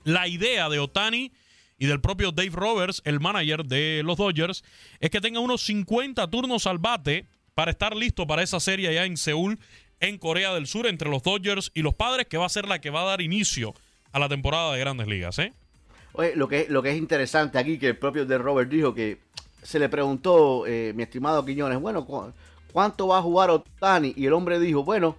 [0.03, 1.31] la idea de Otani
[1.77, 4.63] y del propio Dave Roberts, el manager de los Dodgers,
[4.99, 7.25] es que tenga unos 50 turnos al bate
[7.55, 9.59] para estar listo para esa serie allá en Seúl,
[9.99, 12.79] en Corea del Sur, entre los Dodgers y los Padres, que va a ser la
[12.79, 13.73] que va a dar inicio
[14.15, 15.51] a la temporada de Grandes Ligas, ¿eh?
[16.13, 19.17] Oye, lo que, lo que es interesante aquí, que el propio de Robert dijo que
[19.61, 22.31] se le preguntó, eh, mi estimado Quiñones, bueno, ¿cu-
[22.71, 24.13] ¿cuánto va a jugar Otani?
[24.15, 25.17] Y el hombre dijo, bueno,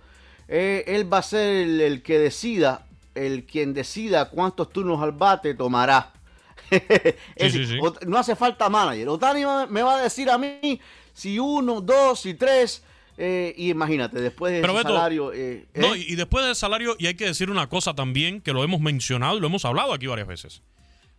[0.48, 5.12] eh, él va a ser el, el que decida, el quien decida cuántos turnos al
[5.12, 6.12] bate tomará.
[6.70, 7.78] Es sí, decir, sí.
[7.78, 9.08] Ot- No hace falta manager.
[9.10, 10.80] Otani me va a decir a mí
[11.12, 12.82] si uno, dos, si tres.
[13.18, 15.32] Eh, y imagínate, después de Beto, salario.
[15.32, 15.98] eh, No, ¿eh?
[16.06, 18.80] y y después del salario, y hay que decir una cosa también, que lo hemos
[18.80, 20.62] mencionado y lo hemos hablado aquí varias veces.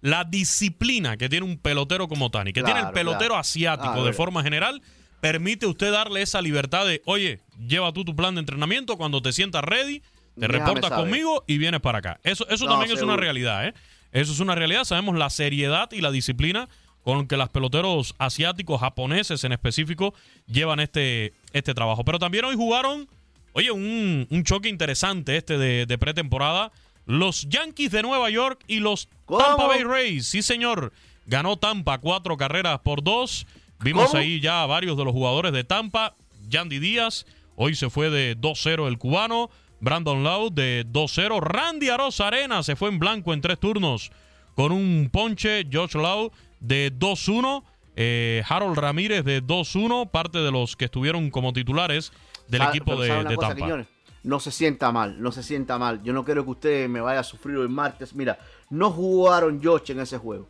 [0.01, 3.37] la disciplina que tiene un pelotero como Tani, que tiene el pelotero claro.
[3.37, 4.05] asiático Claro.
[4.05, 4.81] de forma general,
[5.21, 9.33] permite usted darle esa libertad de, oye, lleva tú tu plan de entrenamiento, cuando te
[9.33, 10.05] sientas ready, te
[10.41, 11.05] Déjame reportas saber.
[11.05, 12.19] conmigo y vienes para acá.
[12.23, 13.73] Eso, eso No, también es una realidad, ¿eh?
[14.11, 14.83] Eso es una realidad.
[14.83, 16.69] Sabemos la seriedad y la disciplina
[17.01, 20.13] con que los peloteros asiáticos, japoneses en específico,
[20.45, 22.03] llevan este, este trabajo.
[22.05, 23.07] Pero también hoy jugaron,
[23.53, 26.71] oye, un, un choque interesante este de, de pretemporada.
[27.05, 30.27] Los Yankees de Nueva York y los Tampa Bay Rays.
[30.27, 30.91] Sí, señor.
[31.25, 33.47] Ganó Tampa cuatro carreras por dos.
[33.79, 34.19] Vimos ¿Cómo?
[34.19, 36.15] ahí ya a varios de los jugadores de Tampa.
[36.49, 39.49] Yandy Díaz, hoy se fue de 2-0 el cubano.
[39.79, 41.39] Brandon Lowe de 2-0.
[41.41, 44.11] Randy Arosa Arena se fue en blanco en tres turnos
[44.55, 45.65] con un ponche.
[45.71, 47.63] Josh Lowe de 2-1.
[47.99, 50.11] Eh, Harold Ramírez de 2-1.
[50.11, 52.13] Parte de los que estuvieron como titulares
[52.47, 53.65] del equipo de, ¿sabe una de cosa, Tampa.
[53.65, 53.87] Quiñones?
[54.23, 56.03] No se sienta mal, no se sienta mal.
[56.03, 58.13] Yo no quiero que usted me vaya a sufrir el martes.
[58.13, 58.37] Mira,
[58.69, 60.47] no jugó Aaron Josh en ese juego.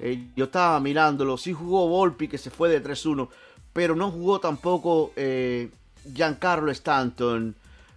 [0.00, 1.36] Eh, yo estaba mirándolo.
[1.36, 3.28] Sí jugó Volpi, que se fue de 3-1.
[3.72, 5.70] Pero no jugó tampoco eh,
[6.12, 7.54] Giancarlo Stanton.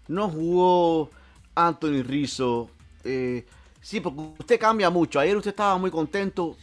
[0.08, 1.10] No jugó
[1.56, 2.70] Anthony Rizzo.
[3.04, 3.46] Eh,
[3.84, 5.20] sí, porque usted cambia mucho.
[5.20, 6.58] Ayer usted estaba muy contento.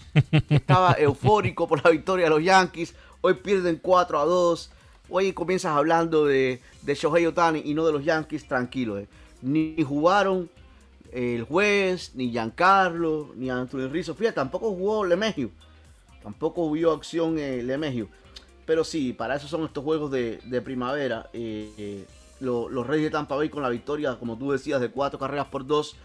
[0.48, 2.94] Estaba eufórico por la victoria de los Yankees.
[3.20, 4.70] Hoy pierden 4 a 2.
[5.10, 8.48] Hoy comienzas hablando de, de Shohei Otani y no de los Yankees.
[8.48, 8.98] Tranquilo.
[8.98, 9.06] eh.
[9.42, 10.50] Ni jugaron
[11.12, 14.14] el juez, ni Giancarlo, ni Anthony Rizzo.
[14.14, 15.50] Fíjate, tampoco jugó Lemegio.
[16.22, 18.08] Tampoco vio acción eh, Lemegio.
[18.66, 21.28] Pero sí, para eso son estos juegos de, de primavera.
[21.32, 22.04] Eh, eh,
[22.40, 25.46] lo- los Reyes de Tampa Bay con la victoria, como tú decías, de cuatro carreras
[25.48, 25.96] por dos.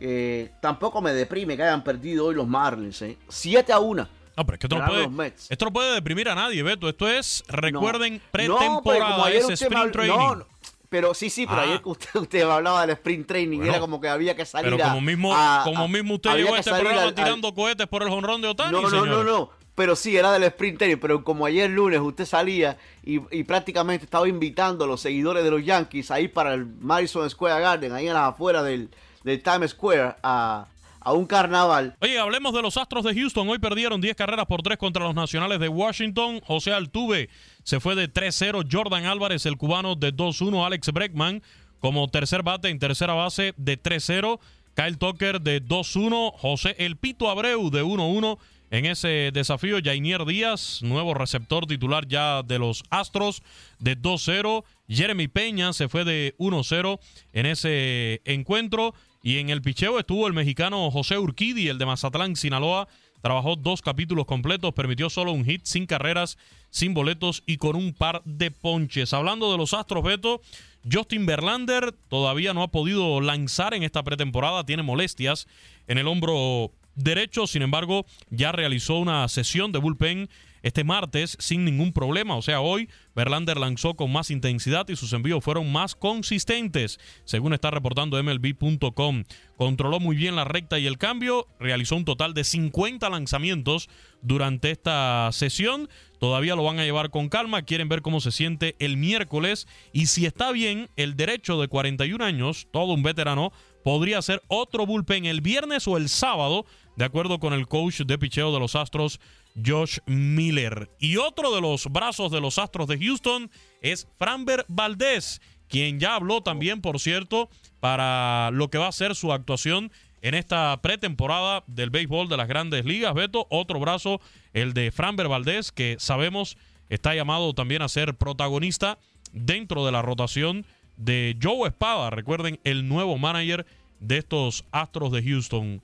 [0.00, 3.00] Eh, tampoco me deprime que hayan perdido hoy los Marlins.
[3.02, 3.16] ¿eh?
[3.28, 4.08] 7 a 1.
[4.36, 5.50] No, pero es que esto no, puede, los Mets.
[5.50, 6.88] esto no puede deprimir a nadie, Beto.
[6.88, 10.16] Esto es, recuerden, No, pero pretemporada, ayer es sprint habl- training.
[10.16, 10.46] no, no,
[10.90, 11.64] pero sí, sí, pero Ah.
[11.64, 14.70] ayer que usted, usted hablaba del sprint training, Bueno, era como que había que salir
[14.72, 17.14] Pero a- como mismo, a- como a- mismo usted llegó a este programa al- al-
[17.14, 19.08] tirando cohetes por el jonrón de Otani, no, no, señor.
[19.08, 19.50] no, no.
[19.74, 20.96] Pero sí, era del sprint training.
[20.98, 25.50] Pero como ayer lunes usted salía y, y prácticamente estaba invitando a los seguidores de
[25.50, 28.88] los Yankees ahí para el Madison Square Garden, ahí en las afueras del,
[29.26, 30.68] del Times Square, a,
[31.00, 31.96] a un carnaval.
[32.00, 33.48] Oye, hablemos de los Astros de Houston.
[33.48, 36.40] Hoy perdieron 10 carreras por 3 contra los Nacionales de Washington.
[36.46, 37.28] José Altuve
[37.64, 38.68] se fue de 3-0.
[38.70, 40.64] Jordan Álvarez, el cubano, de 2-1.
[40.64, 41.42] Alex Breckman
[41.80, 44.38] como tercer bate en tercera base de 3-0.
[44.76, 46.32] Kyle Tucker de 2-1.
[46.36, 48.38] José El Pito Abreu de 1-1.
[48.70, 53.42] En ese desafío, Jainier Díaz, nuevo receptor titular ya de los Astros,
[53.78, 54.64] de 2-0.
[54.88, 56.98] Jeremy Peña se fue de 1-0
[57.32, 58.92] en ese encuentro.
[59.26, 62.86] Y en el picheo estuvo el mexicano José Urquidi, el de Mazatlán, Sinaloa.
[63.22, 66.38] Trabajó dos capítulos completos, permitió solo un hit, sin carreras,
[66.70, 69.12] sin boletos y con un par de ponches.
[69.12, 70.42] Hablando de los Astros, Beto,
[70.88, 75.48] Justin Verlander todavía no ha podido lanzar en esta pretemporada, tiene molestias
[75.88, 80.30] en el hombro derecho, sin embargo, ya realizó una sesión de bullpen
[80.62, 82.36] este martes sin ningún problema.
[82.36, 87.54] O sea, hoy Verlander lanzó con más intensidad y sus envíos fueron más consistentes, según
[87.54, 89.24] está reportando MLB.com.
[89.56, 93.88] Controló muy bien la recta y el cambio, realizó un total de 50 lanzamientos
[94.22, 95.88] durante esta sesión.
[96.18, 100.06] Todavía lo van a llevar con calma, quieren ver cómo se siente el miércoles y
[100.06, 103.52] si está bien, el derecho de 41 años, todo un veterano,
[103.84, 106.66] podría hacer otro bullpen el viernes o el sábado,
[106.96, 109.20] de acuerdo con el coach de picheo de los Astros,
[109.64, 110.90] Josh Miller.
[110.98, 116.14] Y otro de los brazos de los Astros de Houston es Framber Valdez, quien ya
[116.14, 117.48] habló también, por cierto,
[117.80, 119.90] para lo que va a ser su actuación
[120.22, 123.14] en esta pretemporada del béisbol de las grandes ligas.
[123.14, 124.20] Beto, otro brazo,
[124.52, 126.56] el de Framber Valdez, que sabemos
[126.88, 128.98] está llamado también a ser protagonista
[129.32, 130.66] dentro de la rotación
[130.96, 132.10] de Joe Espada.
[132.10, 133.66] Recuerden, el nuevo manager
[134.00, 135.82] de estos Astros de Houston.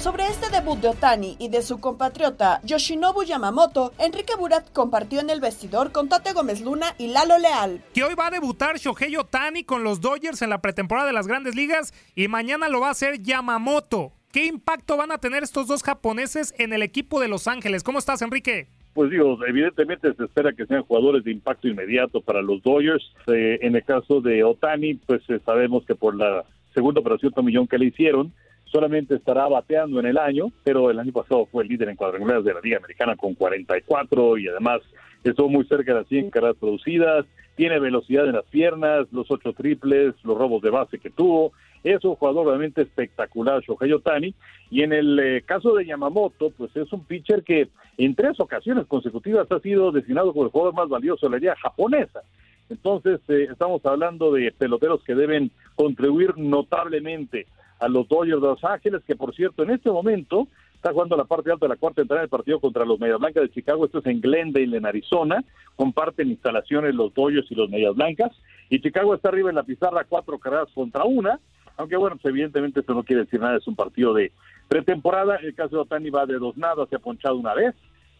[0.00, 5.28] Sobre este debut de Otani y de su compatriota Yoshinobu Yamamoto, Enrique Burat compartió en
[5.28, 7.82] el vestidor con Tate Gómez Luna y Lalo Leal.
[7.92, 11.26] que hoy va a debutar Shohei Otani con los Dodgers en la pretemporada de las
[11.26, 14.12] grandes ligas y mañana lo va a hacer Yamamoto.
[14.32, 17.82] ¿Qué impacto van a tener estos dos japoneses en el equipo de Los Ángeles?
[17.82, 18.68] ¿Cómo estás, Enrique?
[18.94, 23.04] Pues digo, evidentemente se espera que sean jugadores de impacto inmediato para los Dodgers.
[23.26, 27.66] Eh, en el caso de Otani, pues eh, sabemos que por la segunda operación tomillón
[27.66, 28.32] que le hicieron,
[28.70, 32.44] solamente estará bateando en el año, pero el año pasado fue el líder en cuadrangulares
[32.44, 34.80] de la Liga Americana con 44 y además
[35.24, 39.52] estuvo muy cerca de las 100 carreras producidas, tiene velocidad en las piernas, los ocho
[39.52, 41.52] triples, los robos de base que tuvo.
[41.82, 44.34] Es un jugador realmente espectacular, Shohei Otani.
[44.70, 47.68] Y en el eh, caso de Yamamoto, pues es un pitcher que
[47.98, 51.56] en tres ocasiones consecutivas ha sido designado como el jugador más valioso de la liga
[51.56, 52.22] japonesa.
[52.70, 57.46] Entonces, eh, estamos hablando de peloteros que deben contribuir notablemente
[57.80, 61.24] a los Dodgers de Los Ángeles, que por cierto, en este momento está jugando la
[61.24, 63.84] parte alta de la cuarta entrada del partido contra los Medias Blancas de Chicago.
[63.84, 65.44] Esto es en Glendale, en Arizona.
[65.76, 68.32] Comparten instalaciones los Dodgers y los Medias Blancas.
[68.68, 71.40] Y Chicago está arriba en la pizarra, cuatro carreras contra una.
[71.76, 74.32] Aunque bueno, pues evidentemente esto no quiere decir nada, es un partido de
[74.68, 75.36] pretemporada.
[75.36, 77.74] El caso de Otani va de dos nada, se ha ponchado una vez.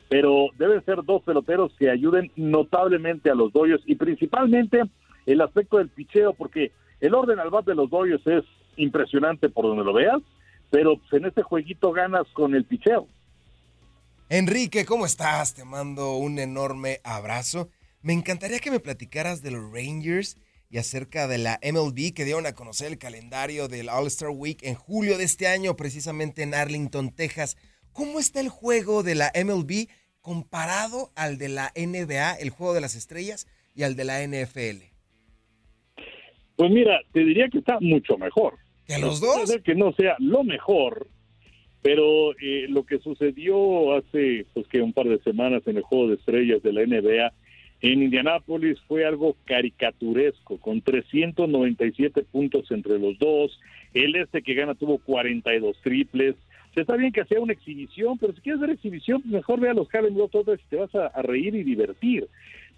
[0.09, 4.83] Pero deben ser dos peloteros que ayuden notablemente a los Dodgers y principalmente
[5.27, 8.45] el aspecto del picheo, porque el orden al bat de los Dodgers es
[8.77, 10.21] impresionante por donde lo veas,
[10.71, 13.07] pero pues, en este jueguito ganas con el picheo.
[14.29, 15.55] Enrique, ¿cómo estás?
[15.55, 17.69] Te mando un enorme abrazo.
[18.01, 20.37] Me encantaría que me platicaras de los Rangers
[20.71, 24.77] y acerca de la MLB que dieron a conocer el calendario del All-Star Week en
[24.77, 27.57] julio de este año, precisamente en Arlington, Texas.
[27.93, 29.89] ¿Cómo está el juego de la MLB
[30.21, 34.90] comparado al de la NBA, el juego de las estrellas, y al de la NFL?
[36.61, 38.59] Pues mira, te diría que está mucho mejor.
[38.87, 39.49] ¿Que los Puede dos?
[39.49, 41.07] ser que no sea lo mejor,
[41.81, 46.09] pero eh, lo que sucedió hace pues que un par de semanas en el juego
[46.09, 47.33] de estrellas de la NBA
[47.81, 53.59] en Indianápolis fue algo caricaturesco, con 397 puntos entre los dos.
[53.95, 56.37] El este que gana tuvo 42 triples.
[56.75, 59.73] Se está bien que sea una exhibición, pero si quieres ver exhibición, mejor ve a
[59.73, 62.29] los Harlem Globetrotters y te vas a, a reír y divertir.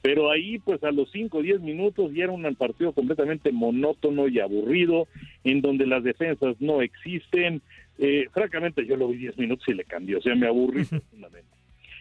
[0.03, 4.27] Pero ahí, pues a los 5 o 10 minutos ya era un partido completamente monótono
[4.27, 5.07] y aburrido,
[5.45, 7.63] en donde las defensas no existen.
[7.99, 11.49] Eh, francamente, yo lo vi 10 minutos y le cambió, o sea, me aburrí profundamente.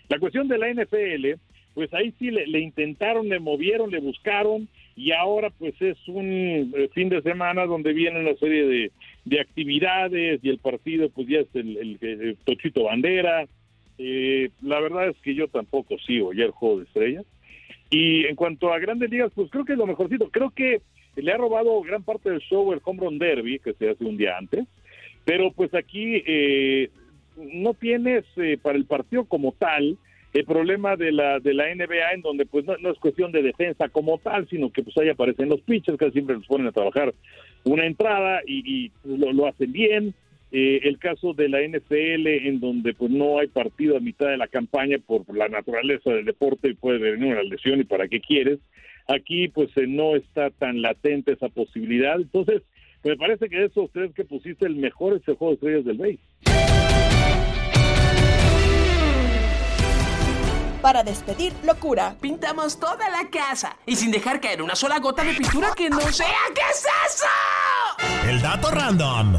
[0.10, 1.40] La cuestión de la NFL,
[1.76, 6.74] pues ahí sí le, le intentaron, le movieron, le buscaron y ahora pues es un
[6.76, 8.92] eh, fin de semana donde viene una serie de,
[9.26, 13.48] de actividades y el partido pues ya es el, el, el Tochito Bandera.
[13.98, 17.26] Eh, la verdad es que yo tampoco sigo ya el juego de estrellas.
[17.92, 20.30] Y en cuanto a grandes ligas, pues creo que es lo mejorcito.
[20.30, 20.82] Creo que
[21.18, 24.18] le ha robado gran parte del show el Home Run Derby, que se hace un
[24.18, 24.66] día antes.
[25.26, 26.90] Pero pues aquí eh,
[27.36, 29.98] no tienes eh, para el partido como tal
[30.34, 33.90] el problema de la de la NBA en donde pues no, es cuestión de defensa
[33.90, 37.14] como tal, sino que pues ahí aparecen los pitchers que siempre los ponen a trabajar
[37.66, 40.14] una entrada y, y lo, lo hacen bien.
[40.54, 44.38] Eh, el caso de la NFL en donde pues no hay partido a mitad de
[44.38, 48.20] la campaña por la naturaleza del deporte y puede venir una lesión y para qué
[48.20, 48.60] quieres.
[49.08, 52.18] Aquí pues eh, no está tan latente esa posibilidad.
[52.18, 52.64] Entonces,
[53.04, 55.86] me parece que de esos tres que pusiste el mejor es el juego de estrellas
[55.86, 56.20] del BASE.
[60.82, 62.16] Para despedir, locura.
[62.20, 66.02] Pintamos toda la casa y sin dejar caer una sola gota de pintura que no
[66.02, 66.28] sea.
[66.54, 68.30] ¿Qué es eso?
[68.30, 69.36] El dato random.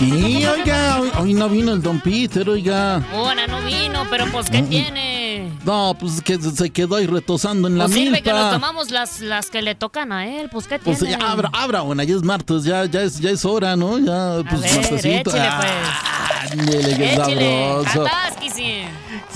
[0.00, 3.02] Y oiga, hoy, hoy no vino el Don Peter, oiga.
[3.10, 5.50] Mona no vino, pero pues ¿qué tiene?
[5.64, 8.52] No, pues es que se quedó ahí retosando en la Pues sirve que nos milpa.
[8.54, 11.18] tomamos las, las que le tocan a él, pues ¿qué Pues tiene?
[11.18, 13.98] ya abra, abra, bueno, ya es martes, ya, ya, es, ya es hora, ¿no?
[13.98, 15.30] Ya, pues ver, martesito.
[15.30, 18.04] échele, Ah, ándele, qué sabroso.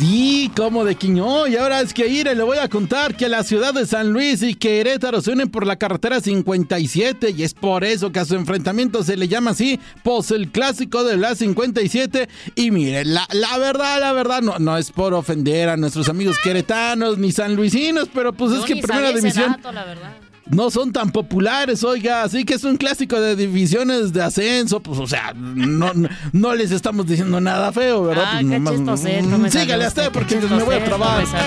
[0.02, 1.46] Sí, como de Quiñó.
[1.46, 4.42] Y ahora es que ir, le voy a contar que la ciudad de San Luis
[4.42, 8.34] y Querétaro se unen por la carretera 57 y es por eso que a su
[8.34, 12.28] enfrentamiento se le llama así, pues el clásico de la 57.
[12.56, 16.36] Y miren, la, la verdad, la verdad, no, no es por ofender a nuestros amigos
[16.42, 20.16] queretanos ni sanluisinos, pero pues es que primera división dato, la verdad.
[20.50, 24.98] No son tan populares, oiga, así que es un clásico de divisiones de ascenso, pues
[24.98, 28.24] o sea, no, no, no les estamos diciendo nada feo, ¿verdad?
[28.26, 30.78] Ah, Pues, qué nomás- chistosito me salió Sígale a usted, usted porque me voy a
[30.78, 31.24] chistosito trabar.
[31.24, 31.38] usted.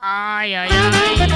[0.00, 1.28] Ay, ay, ay.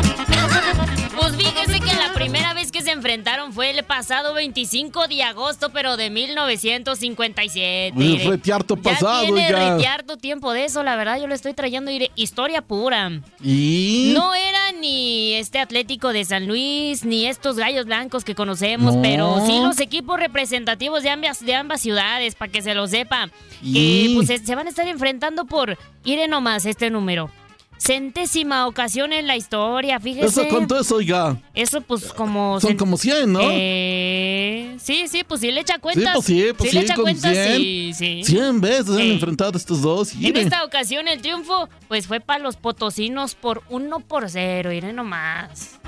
[1.18, 5.70] Pues fíjese que la primera vez que se enfrentaron fue el pasado 25 de agosto,
[5.70, 7.92] pero de 1957.
[7.94, 8.24] Pues, mire.
[8.24, 11.92] fue tiarto pasado, ya tiene retiarto tiempo de eso, la verdad, yo le estoy trayendo
[12.16, 13.10] historia pura.
[13.42, 18.96] Y No era ni este Atlético de San Luis, ni estos gallos blancos que conocemos,
[18.96, 19.02] No.
[19.02, 23.30] pero sí los equipos representativos de ambas, de ambas ciudades, para que se lo sepa.
[23.62, 27.30] Y- Que pues se- se van a estar enfrentando por, iré nomás este número.
[27.78, 30.26] Centésima ocasión en la historia, fíjese.
[30.26, 31.36] eso cuánto es, oiga.
[31.54, 32.60] Eso pues como...
[32.60, 33.40] Son como 100, ¿no?
[33.42, 36.14] Eh, sí, sí, pues sí le echa sí, cuentas.
[36.14, 37.56] pues sí, pues le sí, echa con cuentas, 100.
[37.56, 38.22] sí, sí.
[38.24, 39.12] 100 veces han Eh.
[39.14, 40.12] enfrentado estos dos.
[40.14, 40.44] y En miren.
[40.44, 45.78] esta ocasión el triunfo pues fue para los potosinos por 1 por 0, iré nomás.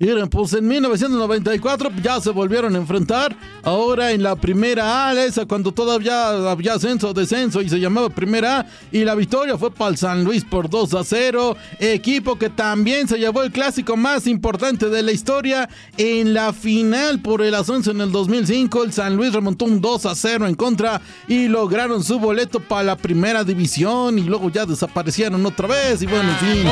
[0.00, 3.36] Miren, pues en 1994 ya se volvieron a enfrentar.
[3.62, 8.60] ahora en la primera A, esa cuando todavía había ascenso, descenso y se llamaba primera
[8.60, 8.66] A.
[8.90, 11.54] Y la victoria fue para el San Luis por 2 a 0.
[11.80, 17.20] Equipo que también se llevó el clásico más importante de la historia en la final
[17.20, 18.84] por el ascenso en el 2005.
[18.84, 22.84] El San Luis remontó un 2 a 0 en contra y lograron su boleto para
[22.84, 26.00] la primera división y luego ya desaparecieron otra vez.
[26.00, 26.66] Y bueno, en fin.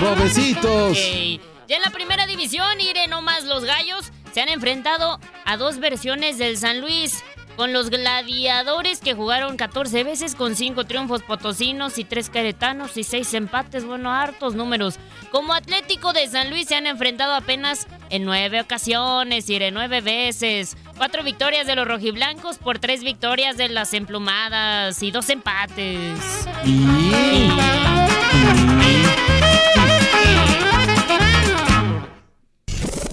[0.00, 0.96] Pobrecitos.
[0.96, 1.51] Ok.
[1.72, 6.36] Ya en la primera división, iré nomás los gallos se han enfrentado a dos versiones
[6.36, 7.24] del San Luis.
[7.56, 13.04] Con los gladiadores que jugaron 14 veces con 5 triunfos potosinos y 3 queretanos y
[13.04, 14.98] 6 empates, bueno, hartos números.
[15.30, 20.76] Como Atlético de San Luis se han enfrentado apenas en 9 ocasiones, iré 9 veces.
[20.98, 26.18] 4 victorias de los rojiblancos por 3 victorias de las emplumadas y 2 empates.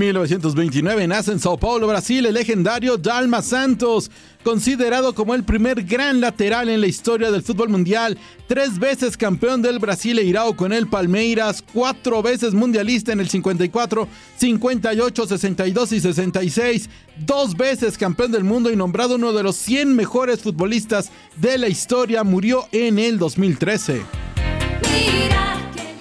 [0.00, 4.10] 1929 nace en Sao Paulo, Brasil, el legendario Dalma Santos,
[4.42, 8.16] considerado como el primer gran lateral en la historia del fútbol mundial,
[8.48, 15.26] tres veces campeón del Brasileirao con el Palmeiras, cuatro veces mundialista en el 54, 58,
[15.26, 16.88] 62 y 66,
[17.18, 21.68] dos veces campeón del mundo y nombrado uno de los 100 mejores futbolistas de la
[21.68, 24.00] historia, murió en el 2013.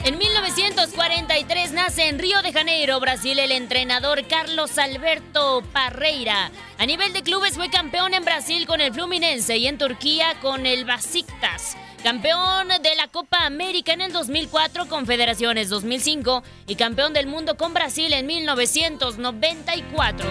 [0.05, 0.17] En
[1.39, 6.51] 1943 nace en Río de Janeiro, Brasil, el entrenador Carlos Alberto Parreira.
[6.77, 10.65] A nivel de clubes fue campeón en Brasil con el Fluminense y en Turquía con
[10.65, 11.77] el Besiktas.
[12.03, 17.55] Campeón de la Copa América en el 2004 con Federaciones 2005 y campeón del mundo
[17.55, 20.27] con Brasil en 1994.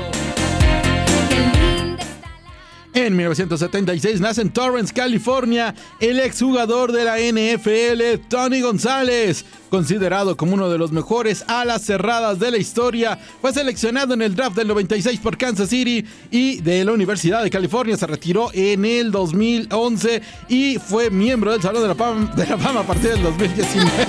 [2.95, 9.45] En 1976 nace en Torrance, California, el exjugador de la NFL, Tony González.
[9.71, 14.35] Considerado como uno de los mejores alas cerradas de la historia, fue seleccionado en el
[14.35, 17.97] draft del 96 por Kansas City y de la Universidad de California.
[17.97, 22.59] Se retiró en el 2011 y fue miembro del Salón de la Fama, de la
[22.59, 23.91] Fama a partir del 2019.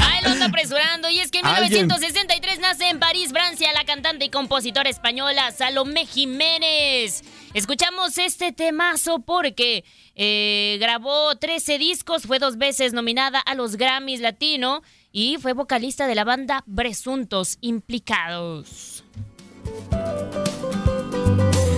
[0.00, 1.08] Ay, lo anda apresurando.
[1.10, 1.86] Y es que en Alguien.
[1.86, 7.24] 1963 nace en París, Francia, la cantante y compositora española Salomé Jiménez.
[7.54, 9.84] Escuchamos este temazo porque
[10.16, 16.06] eh, grabó 13 discos, fue dos veces nominada a los Grammys Latino y fue vocalista
[16.06, 19.04] de la banda Presuntos Implicados.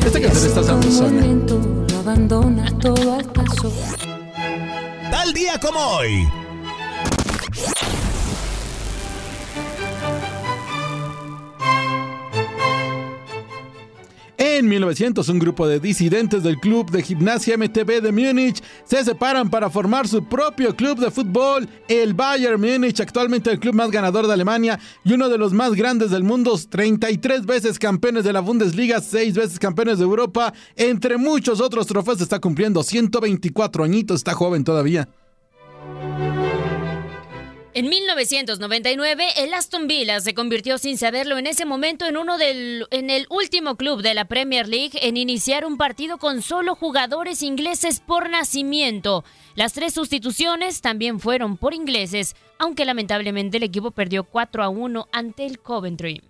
[0.06, 0.60] Esta canción está
[3.16, 3.72] al paso.
[5.10, 6.47] Tal día como hoy.
[14.58, 19.50] En 1900, un grupo de disidentes del club de gimnasia MTB de Múnich se separan
[19.50, 24.26] para formar su propio club de fútbol, el Bayern Múnich, actualmente el club más ganador
[24.26, 28.40] de Alemania y uno de los más grandes del mundo, 33 veces campeones de la
[28.40, 34.34] Bundesliga, 6 veces campeones de Europa, entre muchos otros trofeos, está cumpliendo 124 añitos, está
[34.34, 35.08] joven todavía.
[37.74, 42.86] En 1999, el Aston Villa se convirtió sin saberlo en ese momento en uno del
[42.90, 47.42] en el último club de la Premier League en iniciar un partido con solo jugadores
[47.42, 49.22] ingleses por nacimiento.
[49.54, 55.06] Las tres sustituciones también fueron por ingleses, aunque lamentablemente el equipo perdió 4 a 1
[55.12, 56.22] ante el Coventry.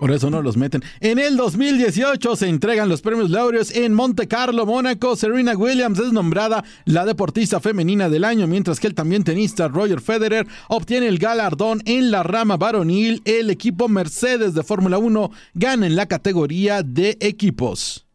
[0.00, 0.82] Por eso no los meten.
[1.00, 5.16] En el 2018 se entregan los premios laureos en Monte Carlo, Mónaco.
[5.16, 10.00] Serena Williams es nombrada la deportista femenina del año, mientras que el también tenista Roger
[10.00, 13.22] Federer obtiene el galardón en la rama varonil.
[13.24, 18.07] El equipo Mercedes de Fórmula 1 gana en la categoría de equipos.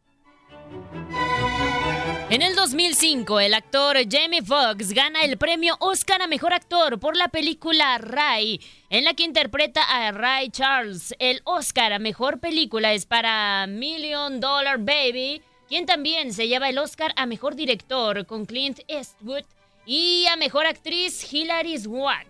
[2.34, 7.15] En el 2005, el actor Jamie Foxx gana el premio Oscar a Mejor Actor por
[7.15, 8.59] la película Ray,
[8.89, 11.13] en la que interpreta a Ray Charles.
[11.19, 16.79] El Oscar a Mejor Película es para Million Dollar Baby, quien también se lleva el
[16.79, 19.43] Oscar a Mejor Director con Clint Eastwood
[19.86, 22.25] y a Mejor Actriz Hilary Swank.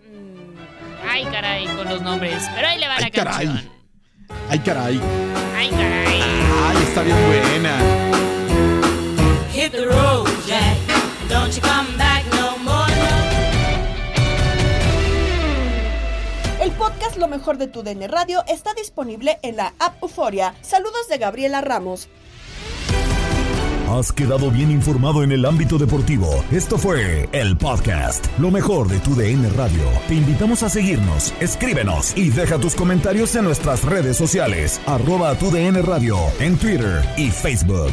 [1.08, 2.44] Ay, caray, con los nombres.
[2.54, 3.46] Pero ahí le va la Ay, caray.
[3.46, 3.72] canción.
[4.50, 5.00] Ay, caray.
[5.56, 6.20] Ay, caray.
[6.20, 8.43] Ay, está bien buena.
[9.54, 10.76] Hit the road, Jack.
[11.28, 12.92] Don't you come back no more.
[16.60, 20.54] El podcast Lo mejor de tu DN Radio está disponible en la app Euforia.
[20.60, 22.08] Saludos de Gabriela Ramos.
[23.88, 26.44] Has quedado bien informado en el ámbito deportivo.
[26.50, 29.84] Esto fue el podcast, lo mejor de tu DN Radio.
[30.08, 35.48] Te invitamos a seguirnos, escríbenos y deja tus comentarios en nuestras redes sociales, arroba tu
[35.52, 37.92] DN Radio, en Twitter y Facebook.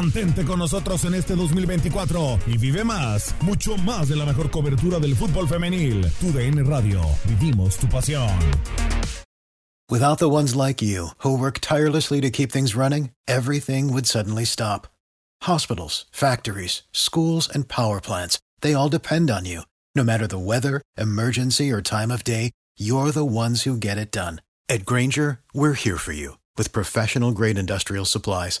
[0.00, 5.00] Mantente con nosotros en este 2024 y vive más, mucho más de la mejor cobertura
[5.00, 6.08] del fútbol femenil.
[6.20, 8.30] Tu DN Radio, vivimos tu pasión.
[9.90, 14.44] Without the ones like you, who work tirelessly to keep things running, everything would suddenly
[14.44, 14.86] stop.
[15.42, 19.62] Hospitals, factories, schools, and power plants, they all depend on you.
[19.96, 24.12] No matter the weather, emergency, or time of day, you're the ones who get it
[24.12, 24.42] done.
[24.68, 28.60] At Granger, we're here for you with professional grade industrial supplies.